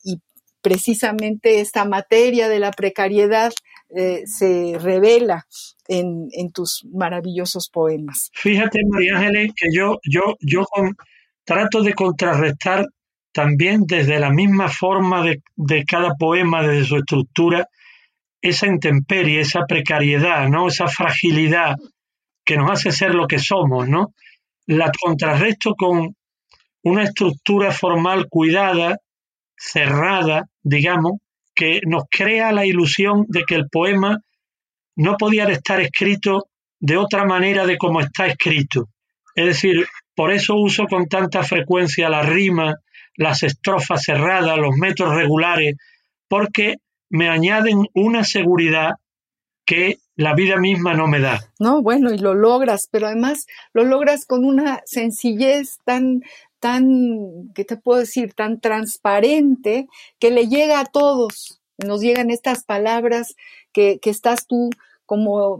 [0.04, 0.20] y
[0.62, 3.52] precisamente esta materia de la precariedad
[3.96, 5.48] eh, se revela
[5.88, 8.30] en, tus maravillosos poemas.
[8.34, 10.66] Fíjate, María Ángeles, que yo, yo, yo
[11.44, 12.86] trato de contrarrestar
[13.32, 17.68] también desde la misma forma de, de, cada poema, desde su estructura,
[18.42, 20.68] esa intemperie, esa precariedad, ¿no?
[20.68, 21.76] esa fragilidad
[22.50, 24.16] que nos hace ser lo que somos, ¿no?
[24.66, 26.16] La contrarresto con
[26.82, 28.98] una estructura formal cuidada,
[29.56, 31.20] cerrada, digamos,
[31.54, 34.18] que nos crea la ilusión de que el poema
[34.96, 36.48] no podía estar escrito
[36.80, 38.90] de otra manera de como está escrito.
[39.36, 39.86] Es decir,
[40.16, 42.78] por eso uso con tanta frecuencia la rima,
[43.16, 45.76] las estrofas cerradas, los metros regulares,
[46.28, 46.78] porque
[47.12, 48.94] me añaden una seguridad
[49.68, 51.40] que la vida misma no me da.
[51.60, 56.24] No, bueno, y lo logras, pero además lo logras con una sencillez tan
[56.60, 59.88] tan, ¿qué te puedo decir?, tan transparente
[60.20, 61.62] que le llega a todos.
[61.78, 63.36] Nos llegan estas palabras
[63.72, 64.70] que, que estás tú
[65.10, 65.60] como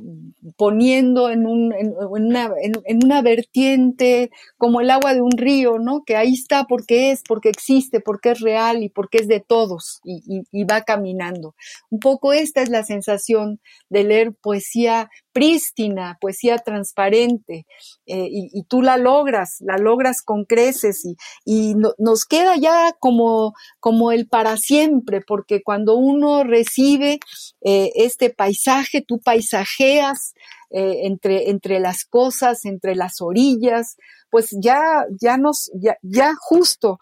[0.58, 6.04] poniendo en, un, en, una, en, una, vertiente como el agua de un río, ¿no?
[6.06, 10.02] Que ahí está porque es, porque existe, porque es real y porque es de todos
[10.04, 11.56] y, y va caminando.
[11.90, 13.60] Un poco esta es la sensación
[13.90, 15.10] de leer poesía
[15.40, 17.66] prístina, poesía transparente,
[18.06, 23.54] eh, y, tú la logras, la logras con creces y, y nos queda ya como,
[23.80, 27.20] como el para siempre, porque cuando uno recibe
[27.62, 30.34] eh, este paisaje, tú paisajeas
[30.70, 33.96] eh, entre, entre las cosas, entre las orillas,
[34.30, 37.00] pues ya, ya nos, ya, ya justo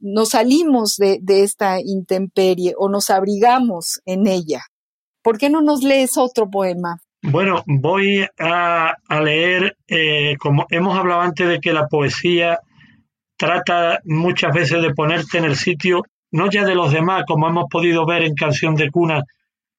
[0.00, 4.62] nos salimos de, de esta intemperie o nos abrigamos en ella.
[5.22, 7.00] ¿Por qué no nos lees otro poema?
[7.22, 12.60] Bueno, voy a, leer, eh, como hemos hablado antes de que la poesía
[13.36, 17.64] trata muchas veces de ponerte en el sitio, no ya de los demás, como hemos
[17.68, 19.22] podido ver en Canción de Cuna,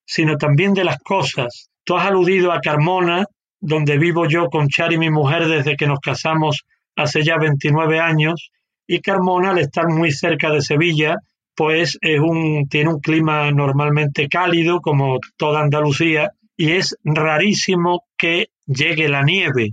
[0.06, 1.70] sino también de las cosas.
[1.90, 3.26] Tú has aludido a Carmona,
[3.60, 6.62] donde vivo yo con Chari, mi mujer, desde que nos casamos
[6.96, 8.52] hace ya 29 años,
[8.86, 11.16] y Carmona, al estar muy cerca de Sevilla,
[11.56, 19.24] pues tiene un clima normalmente cálido, como toda Andalucía, y es rarísimo que llegue la
[19.24, 19.72] nieve.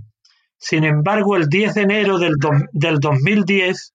[0.57, 2.33] Sin embargo, el 10 de enero del,
[2.71, 3.93] del 2010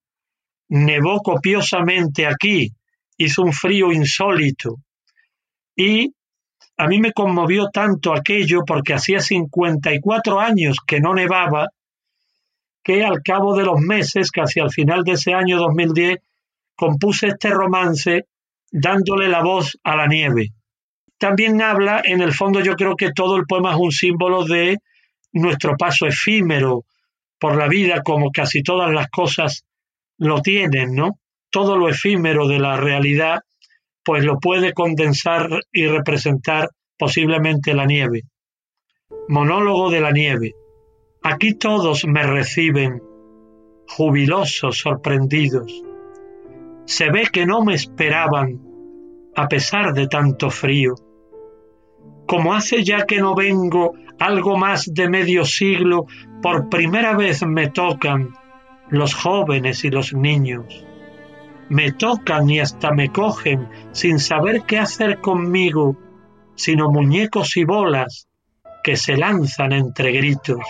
[0.69, 2.71] nevó copiosamente aquí,
[3.17, 4.77] hizo un frío insólito
[5.75, 6.15] y
[6.77, 11.69] a mí me conmovió tanto aquello porque hacía 54 años que no nevaba
[12.83, 16.19] que al cabo de los meses, casi al final de ese año 2010,
[16.75, 18.27] compuse este romance
[18.71, 20.53] dándole la voz a la nieve
[21.23, 24.79] también habla, en el fondo yo creo que todo el poema es un símbolo de
[25.33, 26.85] nuestro paso efímero
[27.39, 29.65] por la vida como casi todas las cosas
[30.19, 31.21] lo tienen, ¿no?
[31.49, 33.39] Todo lo efímero de la realidad,
[34.05, 38.23] pues lo puede condensar y representar posiblemente la nieve.
[39.29, 40.55] Monólogo de la nieve.
[41.23, 43.03] Aquí todos me reciben,
[43.89, 45.83] jubilosos, sorprendidos.
[46.85, 48.61] Se ve que no me esperaban,
[49.37, 50.95] a pesar de tanto frío.
[52.27, 56.07] Como hace ya que no vengo algo más de medio siglo,
[56.43, 58.35] por primera vez me tocan
[58.91, 60.85] los jóvenes y los niños.
[61.73, 65.97] Me tocan y hasta me cogen sin saber qué hacer conmigo,
[66.55, 68.29] sino muñecos y bolas
[68.85, 70.61] que se lanzan entre gritos.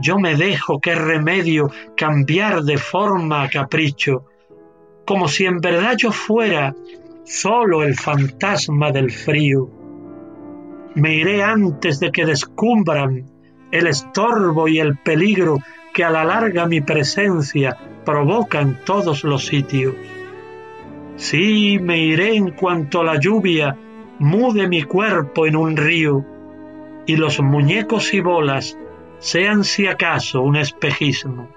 [0.00, 4.24] Yo me dejo, qué remedio, cambiar de forma a capricho,
[5.04, 6.74] como si en verdad yo fuera
[7.24, 9.68] solo el fantasma del frío.
[10.94, 13.26] Me iré antes de que descumbran
[13.70, 15.58] el estorbo y el peligro
[15.92, 17.76] que a la larga mi presencia
[18.08, 19.94] provoca en todos los sitios.
[21.16, 23.76] Sí, me iré en cuanto la lluvia
[24.18, 26.24] mude mi cuerpo en un río
[27.04, 28.78] y los muñecos y bolas
[29.18, 31.50] sean si acaso un espejismo.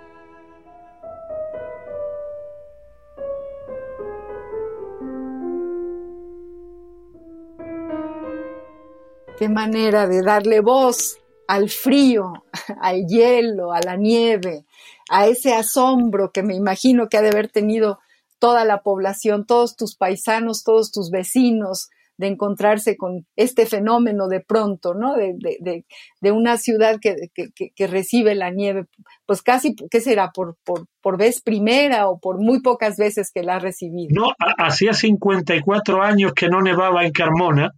[9.39, 12.33] Qué manera de darle voz al frío,
[12.81, 14.65] al hielo, a la nieve,
[15.11, 17.99] a ese asombro que me imagino que ha de haber tenido
[18.39, 24.41] toda la población, todos tus paisanos, todos tus vecinos, de encontrarse con este fenómeno de
[24.41, 25.15] pronto, ¿no?
[25.15, 25.85] De, de,
[26.21, 28.85] de, una ciudad que, que, recibe la nieve,
[29.25, 30.31] pues casi, ¿qué será?
[30.31, 34.09] Por, por, por, vez primera o por muy pocas veces que la ha recibido.
[34.13, 37.71] No, hacía 54 años que no nevaba en Carmona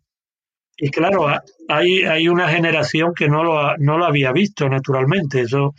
[0.75, 1.27] y claro,
[1.69, 5.73] hay, hay una generación que no lo, no lo había visto naturalmente, eso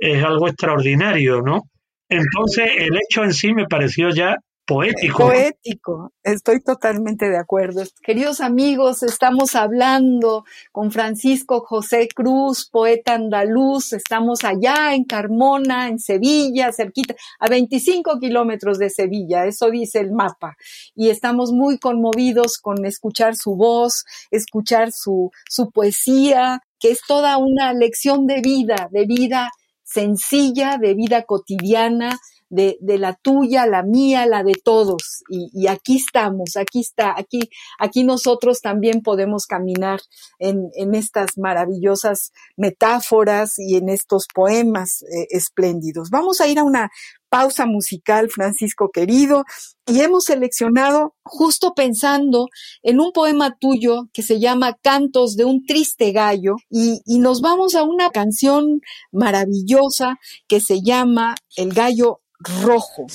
[0.00, 1.68] es algo extraordinario, ¿no?
[2.08, 4.36] Entonces el hecho en sí me pareció ya
[4.66, 5.26] poético.
[5.26, 7.82] Poético, estoy totalmente de acuerdo.
[8.02, 13.92] Queridos amigos, estamos hablando con Francisco José Cruz, poeta andaluz.
[13.92, 20.12] Estamos allá en Carmona, en Sevilla, cerquita, a 25 kilómetros de Sevilla, eso dice el
[20.12, 20.56] mapa.
[20.94, 27.38] Y estamos muy conmovidos con escuchar su voz, escuchar su, su poesía, que es toda
[27.38, 29.50] una lección de vida, de vida
[29.92, 32.18] sencilla, de vida cotidiana,
[32.50, 35.22] de, de, la tuya, la mía, la de todos.
[35.30, 37.40] Y, y, aquí estamos, aquí está, aquí,
[37.78, 40.00] aquí nosotros también podemos caminar
[40.38, 46.10] en, en estas maravillosas metáforas y en estos poemas eh, espléndidos.
[46.10, 46.90] Vamos a ir a una
[47.30, 49.44] pausa musical, Francisco querido,
[49.86, 52.48] y hemos seleccionado justo pensando
[52.82, 57.40] en un poema tuyo que se llama Cantos de un triste gallo, y, y nos
[57.40, 58.80] vamos a una canción
[59.12, 62.19] maravillosa que se llama El gallo
[62.62, 63.06] rojo.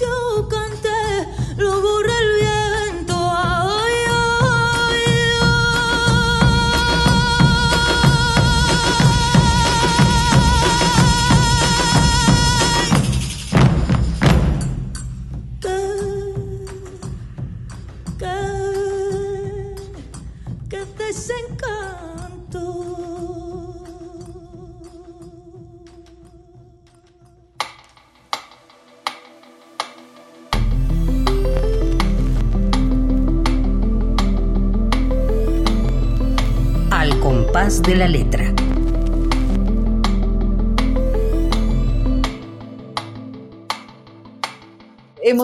[0.00, 1.95] yo canté, lo voy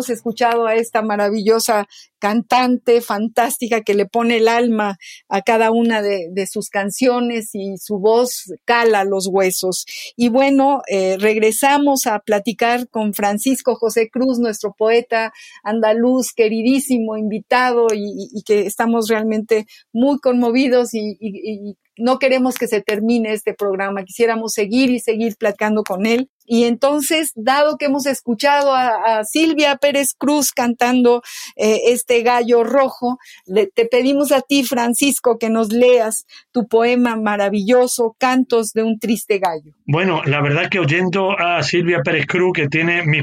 [0.03, 1.86] hemos escuchado a esta maravillosa
[2.18, 4.96] cantante fantástica que le pone el alma
[5.28, 9.86] a cada una de, sus canciones y su voz cala los huesos.
[10.16, 15.32] Y bueno, eh, regresamos a platicar con Francisco José Cruz, nuestro poeta
[15.62, 23.32] andaluz, queridísimo invitado y, que estamos realmente muy conmovidos y no queremos que se termine
[23.32, 26.28] este programa, quisiéramos seguir y seguir platicando con él.
[26.44, 31.22] Y entonces, dado que hemos escuchado a, Silvia Pérez Cruz cantando
[31.57, 38.16] eh, este gallo rojo, te pedimos a ti, Francisco, que nos leas tu poema maravilloso,
[38.18, 39.72] Cantos de un triste gallo.
[39.86, 43.22] Bueno, la verdad que oyendo a Silvia Pérez Cruz, que tiene mis,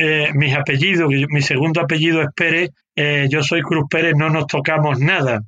[0.00, 4.46] eh, mis apellidos, mi segundo apellido es Pérez, eh, yo soy Cruz Pérez, no nos
[4.46, 5.42] tocamos nada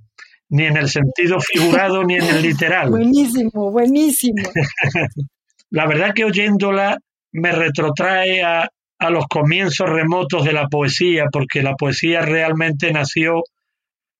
[0.48, 2.90] ni en el sentido figurado ni en el literal.
[2.90, 4.42] Buenísimo, buenísimo.
[5.70, 6.98] La verdad que oyéndola
[7.32, 8.68] me retrotrae a,
[8.98, 13.42] a los comienzos remotos de la poesía, porque la poesía realmente nació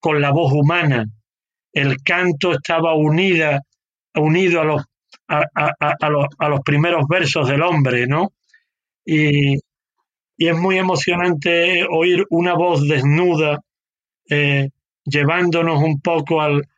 [0.01, 1.07] con la voz humana.
[1.73, 3.61] El canto estaba unida,
[4.15, 4.83] unido a los,
[5.29, 8.33] a, a, los, a los primeros versos del hombre, ¿no?
[9.05, 9.55] Y,
[10.37, 13.61] y, es muy emocionante oír una voz desnuda
[14.29, 14.69] eh,
[15.07, 16.69] llevándonos un poco al,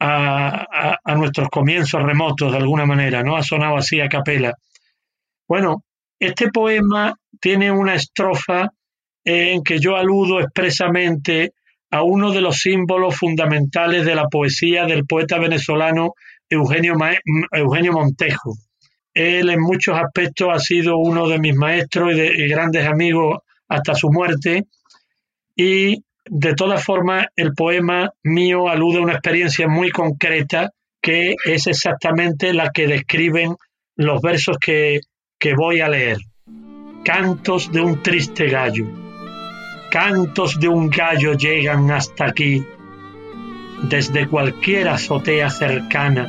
[0.00, 3.36] a, a, nuestros comienzos remotos de alguna manera, ¿no?
[3.36, 4.54] Ha sonado así a capela.
[5.46, 5.84] Bueno,
[6.18, 8.70] este poema tiene una estrofa
[9.24, 11.52] en que yo aludo expresamente
[11.90, 16.14] a uno de los símbolos fundamentales de la poesía del poeta venezolano
[16.48, 16.94] Eugenio,
[17.52, 18.54] Eugenio Montejo.
[19.14, 23.94] Él en muchos aspectos ha sido uno de mis maestros y de grandes amigos hasta
[23.94, 24.64] su muerte
[25.54, 30.70] y de todas formas, el poema mío alude a una experiencia muy concreta
[31.00, 33.56] que es exactamente la que describen
[33.96, 35.00] los versos que,
[35.38, 36.18] que voy a leer.
[37.04, 38.86] Cantos de un triste gallo.
[39.90, 42.64] Cantos de un gallo llegan hasta aquí,
[43.82, 46.28] desde cualquier azotea cercana.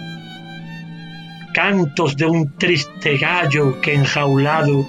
[1.54, 4.88] Cantos de un triste gallo que enjaulado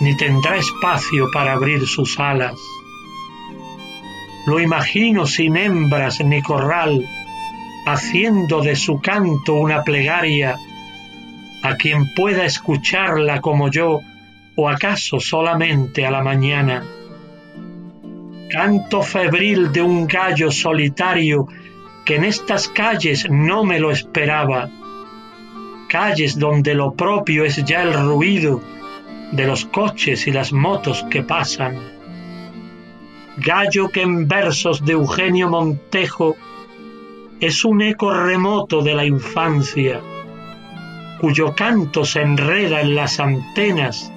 [0.00, 2.54] ni tendrá espacio para abrir sus alas
[4.46, 7.04] lo imagino sin hembras ni corral,
[7.84, 10.56] haciendo de su canto una plegaria.
[11.62, 14.00] A quien pueda escucharla como yo,
[14.54, 16.84] o acaso solamente a la mañana.
[18.48, 21.48] Canto febril de un gallo solitario
[22.04, 24.70] que en estas calles no me lo esperaba,
[25.88, 28.62] calles donde lo propio es ya el ruido
[29.32, 31.95] de los coches y las motos que pasan
[33.36, 36.36] gallo que en versos de Eugenio Montejo
[37.38, 40.00] es un eco remoto de la infancia,
[41.20, 44.10] cuyo canto se enreda en las antenas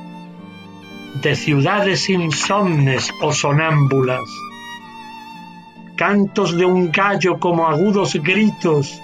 [1.22, 4.24] de ciudades insomnes o sonámbulas.
[5.98, 9.02] Cantos de un gallo como agudos gritos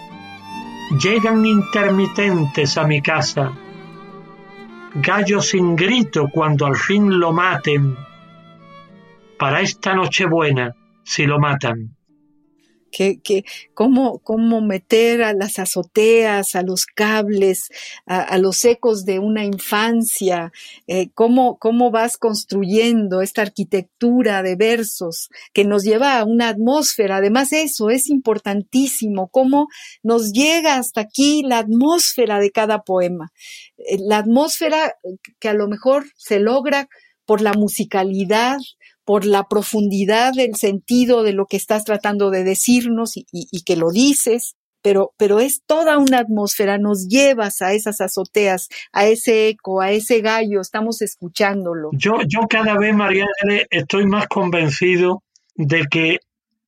[1.01, 3.51] llegan intermitentes a mi casa.
[4.93, 7.97] Gallo sin grito cuando al fin lo maten
[9.45, 11.95] para esta Nochebuena si lo matan.
[12.91, 13.43] Que, que,
[13.75, 17.69] cómo, cómo meter a las azoteas, a los cables,
[18.07, 20.51] a, los ecos de una infancia,
[20.87, 27.17] eh, cómo, cómo vas construyendo esta arquitectura de versos que nos lleva a una atmósfera.
[27.17, 29.67] Además, eso es importantísimo, cómo
[30.01, 33.31] nos llega hasta aquí la atmósfera de cada poema.
[33.77, 34.95] Eh, la atmósfera
[35.39, 36.87] que a lo mejor se logra
[37.25, 38.57] por la musicalidad,
[39.05, 43.91] por la profundidad del sentido de lo que estás tratando de decirnos y, que lo
[43.91, 49.81] dices, pero, pero es toda una atmósfera, nos llevas a esas azoteas, a ese eco,
[49.81, 51.91] a ese gallo, estamos escuchándolo.
[51.93, 53.25] Yo, yo cada vez, María,
[53.69, 55.23] estoy más convencido
[55.55, 56.19] de que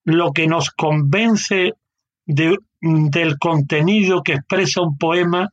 [0.04, 1.74] lo que nos convence
[2.26, 5.50] del contenido que expresa un poema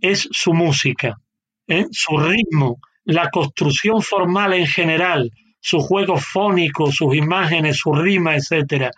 [0.00, 1.20] es su música,
[1.66, 1.86] ¿eh?
[1.90, 5.30] su ritmo, la construcción formal en general,
[5.62, 8.90] su juego fónico, sus imágenes, su rima, etcétera.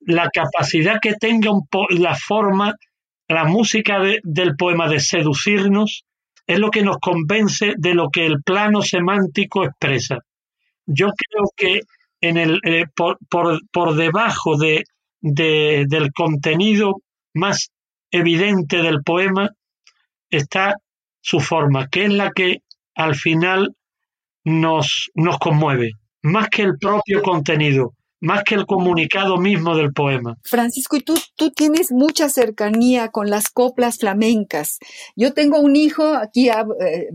[0.00, 2.76] La capacidad que tenga un la forma,
[3.26, 6.04] la música del poema de seducirnos,
[6.46, 10.18] es lo que nos convence de lo que el plano semántico expresa.
[10.86, 11.80] Yo creo que
[12.20, 13.18] en el, eh, por,
[13.72, 14.84] por, debajo de,
[15.20, 17.02] de, del contenido
[17.34, 17.72] más
[18.12, 19.50] evidente del poema
[20.30, 20.76] está
[21.20, 22.62] su forma, que es la que
[22.94, 23.74] al final
[24.46, 25.90] nos, nos conmueve,
[26.22, 27.92] más que el propio contenido.
[28.20, 30.38] Más que el comunicado mismo del poema.
[30.42, 34.78] Francisco, y tú, tú tienes mucha cercanía con las coplas flamencas.
[35.16, 37.08] Yo tengo un hijo, aquí eh,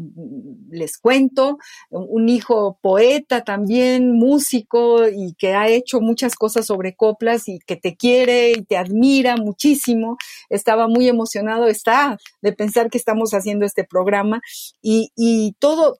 [0.69, 1.57] les cuento,
[1.89, 7.75] un hijo poeta también, músico y que ha hecho muchas cosas sobre coplas y que
[7.75, 10.17] te quiere y te admira muchísimo.
[10.49, 14.41] Estaba muy emocionado, está, de pensar que estamos haciendo este programa
[14.81, 15.97] y, y todo,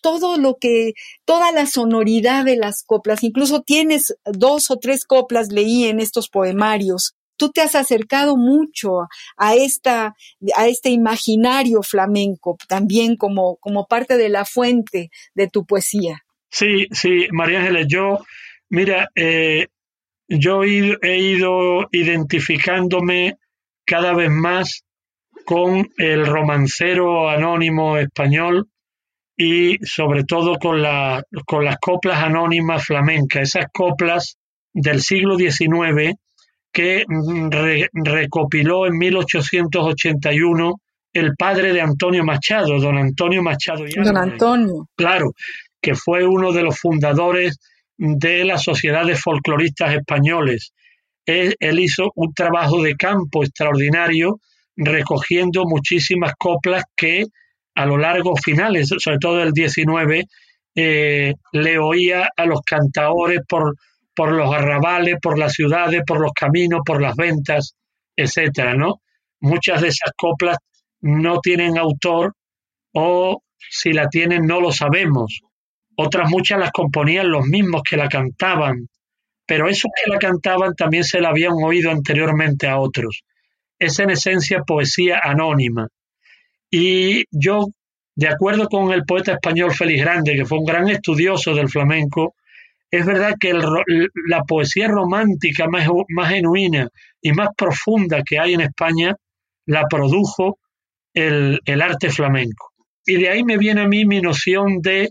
[0.00, 0.92] todo lo que,
[1.24, 4.16] toda la sonoridad de las coplas, incluso tienes
[4.46, 7.14] o tres coplas leí en estos poemarios.
[7.36, 10.14] Tú te has acercado mucho a esta,
[10.56, 16.22] a este imaginario flamenco, también como, como parte de la fuente de tu poesía.
[16.50, 18.20] Sí, sí, María Ángeles, yo,
[18.70, 19.66] mira, eh,
[20.28, 23.36] yo he ido identificándome
[23.84, 24.82] cada vez más
[25.44, 28.68] con el romancero anónimo español
[29.36, 34.38] y sobre todo con, la, con las coplas anónimas flamencas, esas coplas
[34.72, 36.14] del siglo XIX
[36.72, 37.50] que mm,
[38.04, 40.74] recopiló en 1881
[41.12, 43.84] el padre de Antonio Machado, don Antonio Machado.
[44.04, 44.88] don Antonio.
[44.94, 45.32] Claro,
[45.80, 47.58] que fue uno de los fundadores
[47.96, 50.72] de las sociedades folcloristas españoles.
[51.24, 54.40] Él, él hizo un trabajo de campo extraordinario
[54.76, 57.24] recogiendo muchísimas coplas que
[57.76, 60.24] a lo largo finales, sobre todo del 19,
[60.74, 63.76] eh, le oía a los cantaores por,
[64.14, 67.76] por los arrabales, por las ciudades, por los caminos, por las ventas,
[68.16, 69.02] etcétera, ¿no?
[69.40, 70.56] Muchas de esas coplas
[71.02, 72.32] no tienen autor
[72.92, 75.42] o si la tienen no lo sabemos.
[75.96, 78.88] Otras muchas las componían los mismos que la cantaban,
[79.46, 83.22] pero esos que la cantaban también se la habían oído anteriormente a otros.
[83.78, 85.88] Es en esencia poesía anónima.
[86.70, 87.66] Y yo,
[88.14, 92.34] de acuerdo con el poeta español Félix Grande, que fue un gran estudioso del flamenco,
[92.90, 96.88] es verdad que la poesía romántica más, más genuina
[97.20, 99.14] y más profunda que hay en España
[99.66, 100.58] la produjo
[101.12, 102.72] el, el arte flamenco.
[103.04, 105.10] Y de ahí me viene a mí mi noción de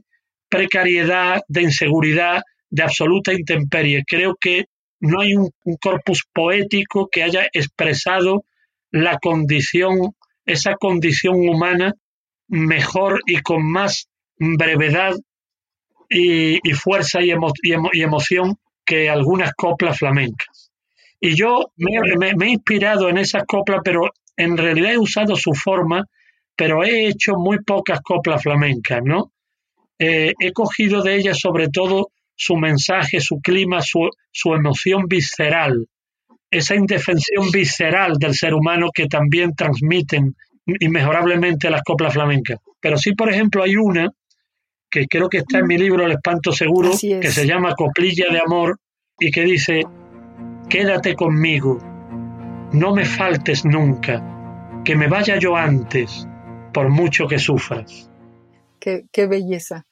[0.49, 4.03] precariedad, de inseguridad, de absoluta intemperie.
[4.08, 4.66] Creo que
[5.01, 8.43] no hay un, un, corpus poético que haya expresado
[8.91, 10.14] la condición
[10.46, 11.93] esa condición humana
[12.48, 15.16] mejor y con más brevedad
[16.10, 17.32] y, fuerza y,
[18.02, 20.72] emoción que algunas coplas flamencas.
[21.20, 26.06] Y yo me, he inspirado en esas coplas, pero en realidad he usado su forma,
[26.56, 29.32] pero he hecho muy pocas coplas flamencas, ¿no?
[29.98, 35.88] Eh, he cogido de ellas sobre todo su mensaje, su clima, su emoción visceral,
[36.58, 40.36] esa indefensión visceral del ser humano que también transmiten
[40.66, 42.60] inmejorablemente las coplas flamencas.
[42.80, 44.10] Pero sí, por ejemplo, hay una
[44.89, 48.39] que creo que está en mi libro El espanto seguro, que se llama Coplilla de
[48.39, 48.80] Amor
[49.20, 49.84] y que dice,
[50.70, 51.80] quédate conmigo,
[52.72, 56.28] no me faltes nunca, que me vaya yo antes,
[56.74, 58.10] por mucho que sufras.
[58.80, 59.86] Qué, qué belleza.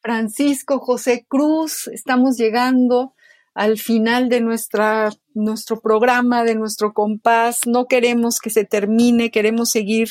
[0.00, 3.14] Francisco José Cruz, estamos llegando
[3.58, 7.60] al final de nuestra, nuestro programa, de nuestro compás.
[7.66, 10.10] No queremos que se termine, queremos seguir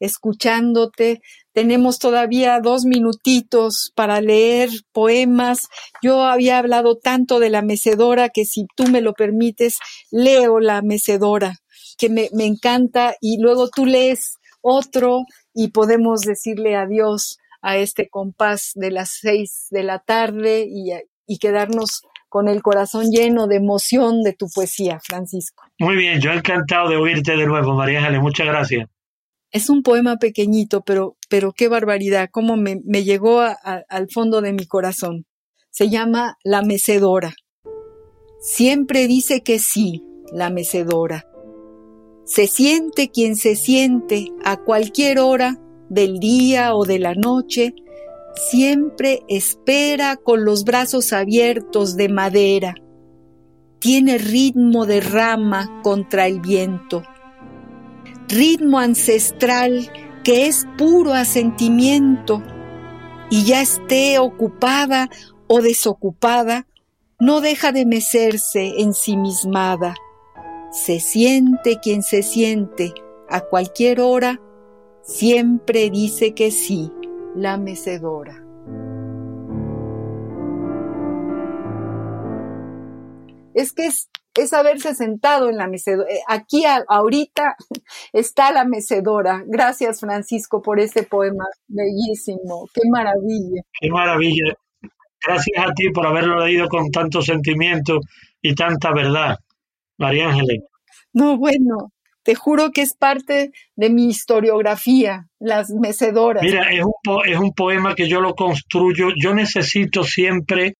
[0.00, 1.20] escuchándote.
[1.52, 5.68] Tenemos todavía dos minutitos para leer poemas.
[6.02, 9.78] Yo había hablado tanto de la mecedora que si tú me lo permites,
[10.10, 11.58] leo la mecedora,
[11.98, 18.08] que me, me encanta, y luego tú lees otro y podemos decirle adiós a este
[18.08, 20.90] compás de las seis de la tarde y,
[21.26, 22.02] y quedarnos
[22.32, 25.64] con el corazón lleno de emoción de tu poesía, Francisco.
[25.78, 28.88] Muy bien, yo encantado de oírte de nuevo, María Ángeles, muchas gracias.
[29.50, 34.54] Es un poema pequeñito, pero, pero qué barbaridad, cómo me, me llegó al fondo de
[34.54, 35.26] mi corazón.
[35.68, 37.34] Se llama La Mecedora.
[38.40, 40.02] Siempre dice que sí,
[40.32, 41.26] la mecedora.
[42.24, 45.58] Se siente quien se siente a cualquier hora
[45.90, 47.74] del día o de la noche
[48.34, 52.74] Siempre espera con los brazos abiertos de madera.
[53.78, 57.02] Tiene ritmo de rama contra el viento.
[58.28, 59.90] Ritmo ancestral
[60.24, 62.42] que es puro asentimiento.
[63.30, 65.10] Y ya esté ocupada
[65.46, 66.66] o desocupada,
[67.18, 69.94] no deja de mecerse ensimismada.
[70.70, 72.94] Se siente quien se siente
[73.28, 74.40] a cualquier hora,
[75.02, 76.90] siempre dice que sí
[77.34, 78.34] la mecedora.
[83.54, 86.08] Es que es, es haberse sentado en la mecedora.
[86.10, 87.56] Eh, aquí ahorita
[88.12, 89.42] está la mecedora.
[89.46, 92.68] Gracias Francisco por este poema bellísimo.
[92.72, 93.62] Qué maravilla.
[93.80, 94.54] Qué maravilla.
[95.24, 98.00] Gracias a ti por haberlo leído con tanto sentimiento
[98.40, 99.36] y tanta verdad,
[99.96, 100.62] María Ángeles.
[101.12, 101.92] No, bueno,
[102.22, 106.42] te juro que es parte de mi historiografía, las mecedoras.
[106.42, 106.92] Mira, es un,
[107.26, 109.08] es un poema que yo lo construyo.
[109.16, 110.74] Yo necesito siempre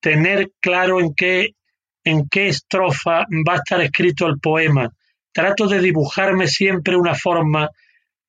[0.00, 1.50] tener claro en qué,
[2.04, 4.90] en qué estrofa va a estar escrito el poema.
[5.32, 7.68] Trato de dibujarme siempre una forma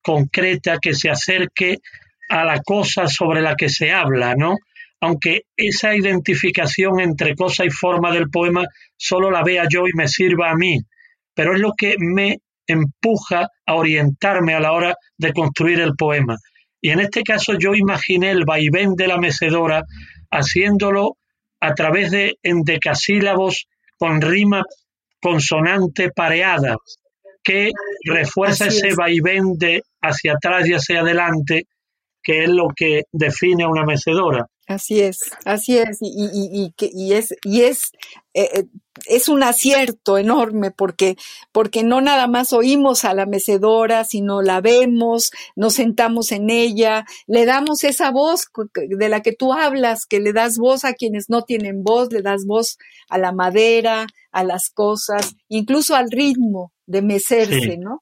[0.01, 1.79] concreta que se acerque
[2.29, 4.55] a la cosa sobre la que se habla, ¿no?
[5.01, 10.07] Aunque esa identificación entre cosa y forma del poema solo la vea yo y me
[10.07, 10.79] sirva a mí,
[11.33, 16.37] pero es lo que me empuja a orientarme a la hora de construir el poema.
[16.81, 19.83] Y en este caso yo imaginé el vaivén de la mecedora
[20.31, 21.17] haciéndolo
[21.59, 24.63] a través de endecasílabos con rima
[25.21, 26.75] consonante pareada,
[27.43, 27.71] que
[28.05, 31.63] refuerza ese vaivén de hacia atrás y hacia adelante,
[32.21, 34.45] que es lo que define a una mecedora.
[34.67, 37.91] Así es, así es, y, y, y, y es, y es,
[38.33, 38.63] eh, eh,
[39.05, 41.17] es un acierto enorme porque,
[41.51, 47.05] porque no nada más oímos a la mecedora, sino la vemos, nos sentamos en ella,
[47.27, 51.29] le damos esa voz de la que tú hablas, que le das voz a quienes
[51.29, 56.73] no tienen voz, le das voz a la madera, a las cosas, incluso al ritmo
[56.87, 57.77] de mecerse, sí.
[57.77, 58.01] ¿no?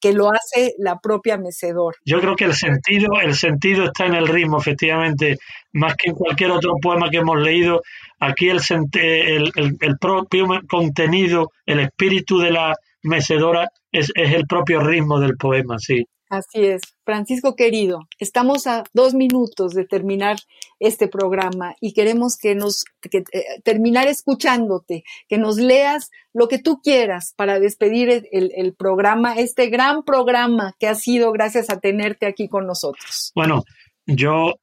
[0.00, 1.96] Que, lo hace la propia mecedora.
[2.04, 5.38] Yo creo que el sentido, el sentido está en el ritmo, efectivamente,
[5.72, 7.82] más que en cualquier otro poema que hemos leído.
[8.18, 8.60] Aquí el,
[8.94, 15.20] el, el, el propio contenido, el espíritu de la mecedora es, es el propio ritmo
[15.20, 16.06] del poema, sí.
[16.28, 16.82] Así es.
[17.04, 20.36] Francisco querido, estamos a dos minutos de terminar
[20.80, 26.58] este programa y queremos que nos que, eh, terminar escuchándote, que nos leas lo que
[26.58, 31.78] tú quieras para despedir el, el, programa, este gran programa que ha sido gracias a
[31.78, 33.30] tenerte aquí con nosotros.
[33.34, 33.62] Bueno,
[34.06, 34.54] yo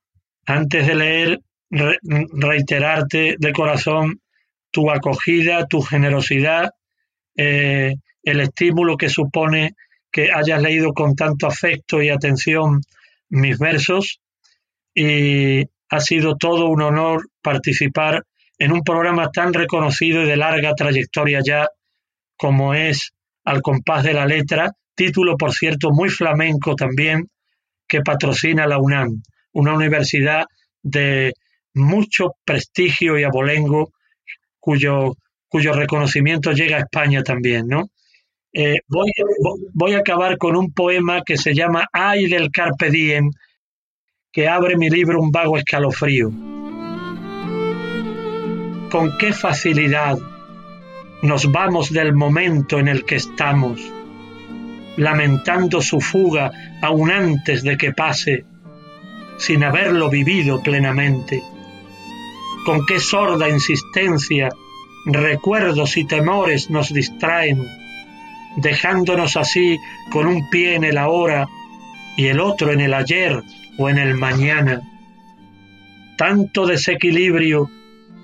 [0.46, 4.22] antes de leer re, reiterarte de corazón
[4.72, 6.72] tu acogida, tu generosidad,
[7.38, 9.76] eh, el estímulo que supone
[10.14, 12.82] que hayas leído con tanto afecto y atención
[13.30, 14.22] mis versos
[14.94, 18.24] y ha sido todo un honor participar
[18.60, 21.68] en un programa tan reconocido y de larga trayectoria ya
[22.38, 23.12] como es
[23.46, 27.28] Al compás de la letra, título por cierto muy flamenco también
[27.88, 30.46] que patrocina la UNAM, una universidad
[30.82, 31.34] de
[31.74, 33.92] mucho prestigio y abolengo
[34.60, 35.16] cuyo,
[35.50, 37.90] cuyo reconocimiento llega a España también, ¿no?
[38.56, 39.12] Eh, voy,
[39.74, 43.32] voy, a acabar con un poema que se llama Ay del Carpe Diem,
[44.32, 46.30] que abre mi libro un vago escalofrío.
[48.92, 50.20] Con qué facilidad
[51.24, 53.82] nos vamos del momento en el que estamos,
[54.98, 56.52] lamentando su fuga
[56.84, 58.46] aún antes de que pase,
[59.38, 61.42] sin haberlo vivido plenamente.
[62.68, 64.50] Con qué sorda insistencia
[65.06, 67.83] recuerdos y temores nos distraen
[68.58, 69.80] dejándonos así
[70.12, 71.48] con un pie en el ahora
[72.16, 73.42] y el otro en el ayer
[73.78, 74.82] o en el mañana.
[76.18, 77.70] Tanto desequilibrio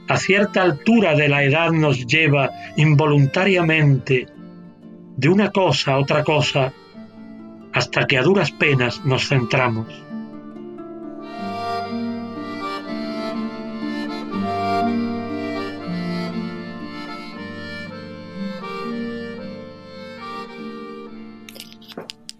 [0.08, 4.28] a cierta altura de la edad nos lleva involuntariamente
[5.18, 6.74] de una cosa a otra cosa
[7.74, 10.09] hasta que a duras penas nos centramos.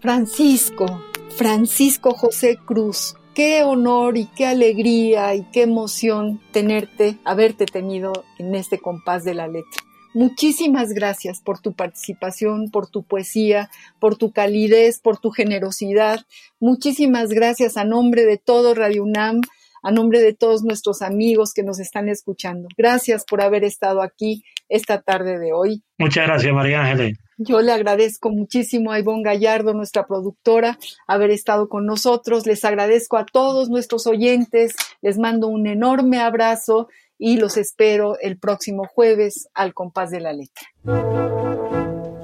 [0.00, 1.04] Francisco,
[1.36, 8.54] Francisco José Cruz, qué honor y qué alegría y qué emoción tenerte, haberte tenido en
[8.54, 9.82] este compás de la letra.
[10.14, 16.20] Muchísimas gracias por tu participación, por tu poesía, por tu calidez, por tu generosidad.
[16.60, 19.42] Muchísimas gracias a nombre de todo Radio UNAM,
[19.82, 22.68] a nombre de todos nuestros amigos que nos están escuchando.
[22.76, 25.82] Gracias por haber estado aquí esta tarde de hoy.
[25.98, 27.18] Muchas gracias, María Ángeles.
[27.42, 32.46] Yo le agradezco muchísimo a Ivonne Gallardo, nuestra productora, haber estado con nosotros.
[32.46, 34.74] Les agradezco a todos nuestros oyentes.
[35.00, 40.34] Les mando un enorme abrazo y los espero el próximo jueves al compás de la
[40.34, 40.66] letra.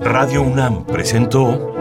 [0.00, 1.74] Radio UNAM presentó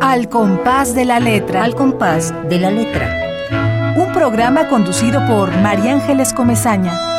[0.00, 1.64] Al compás de la letra.
[1.64, 3.94] Al compás de la letra.
[3.96, 7.13] Un programa conducido por María Ángeles Comezaña.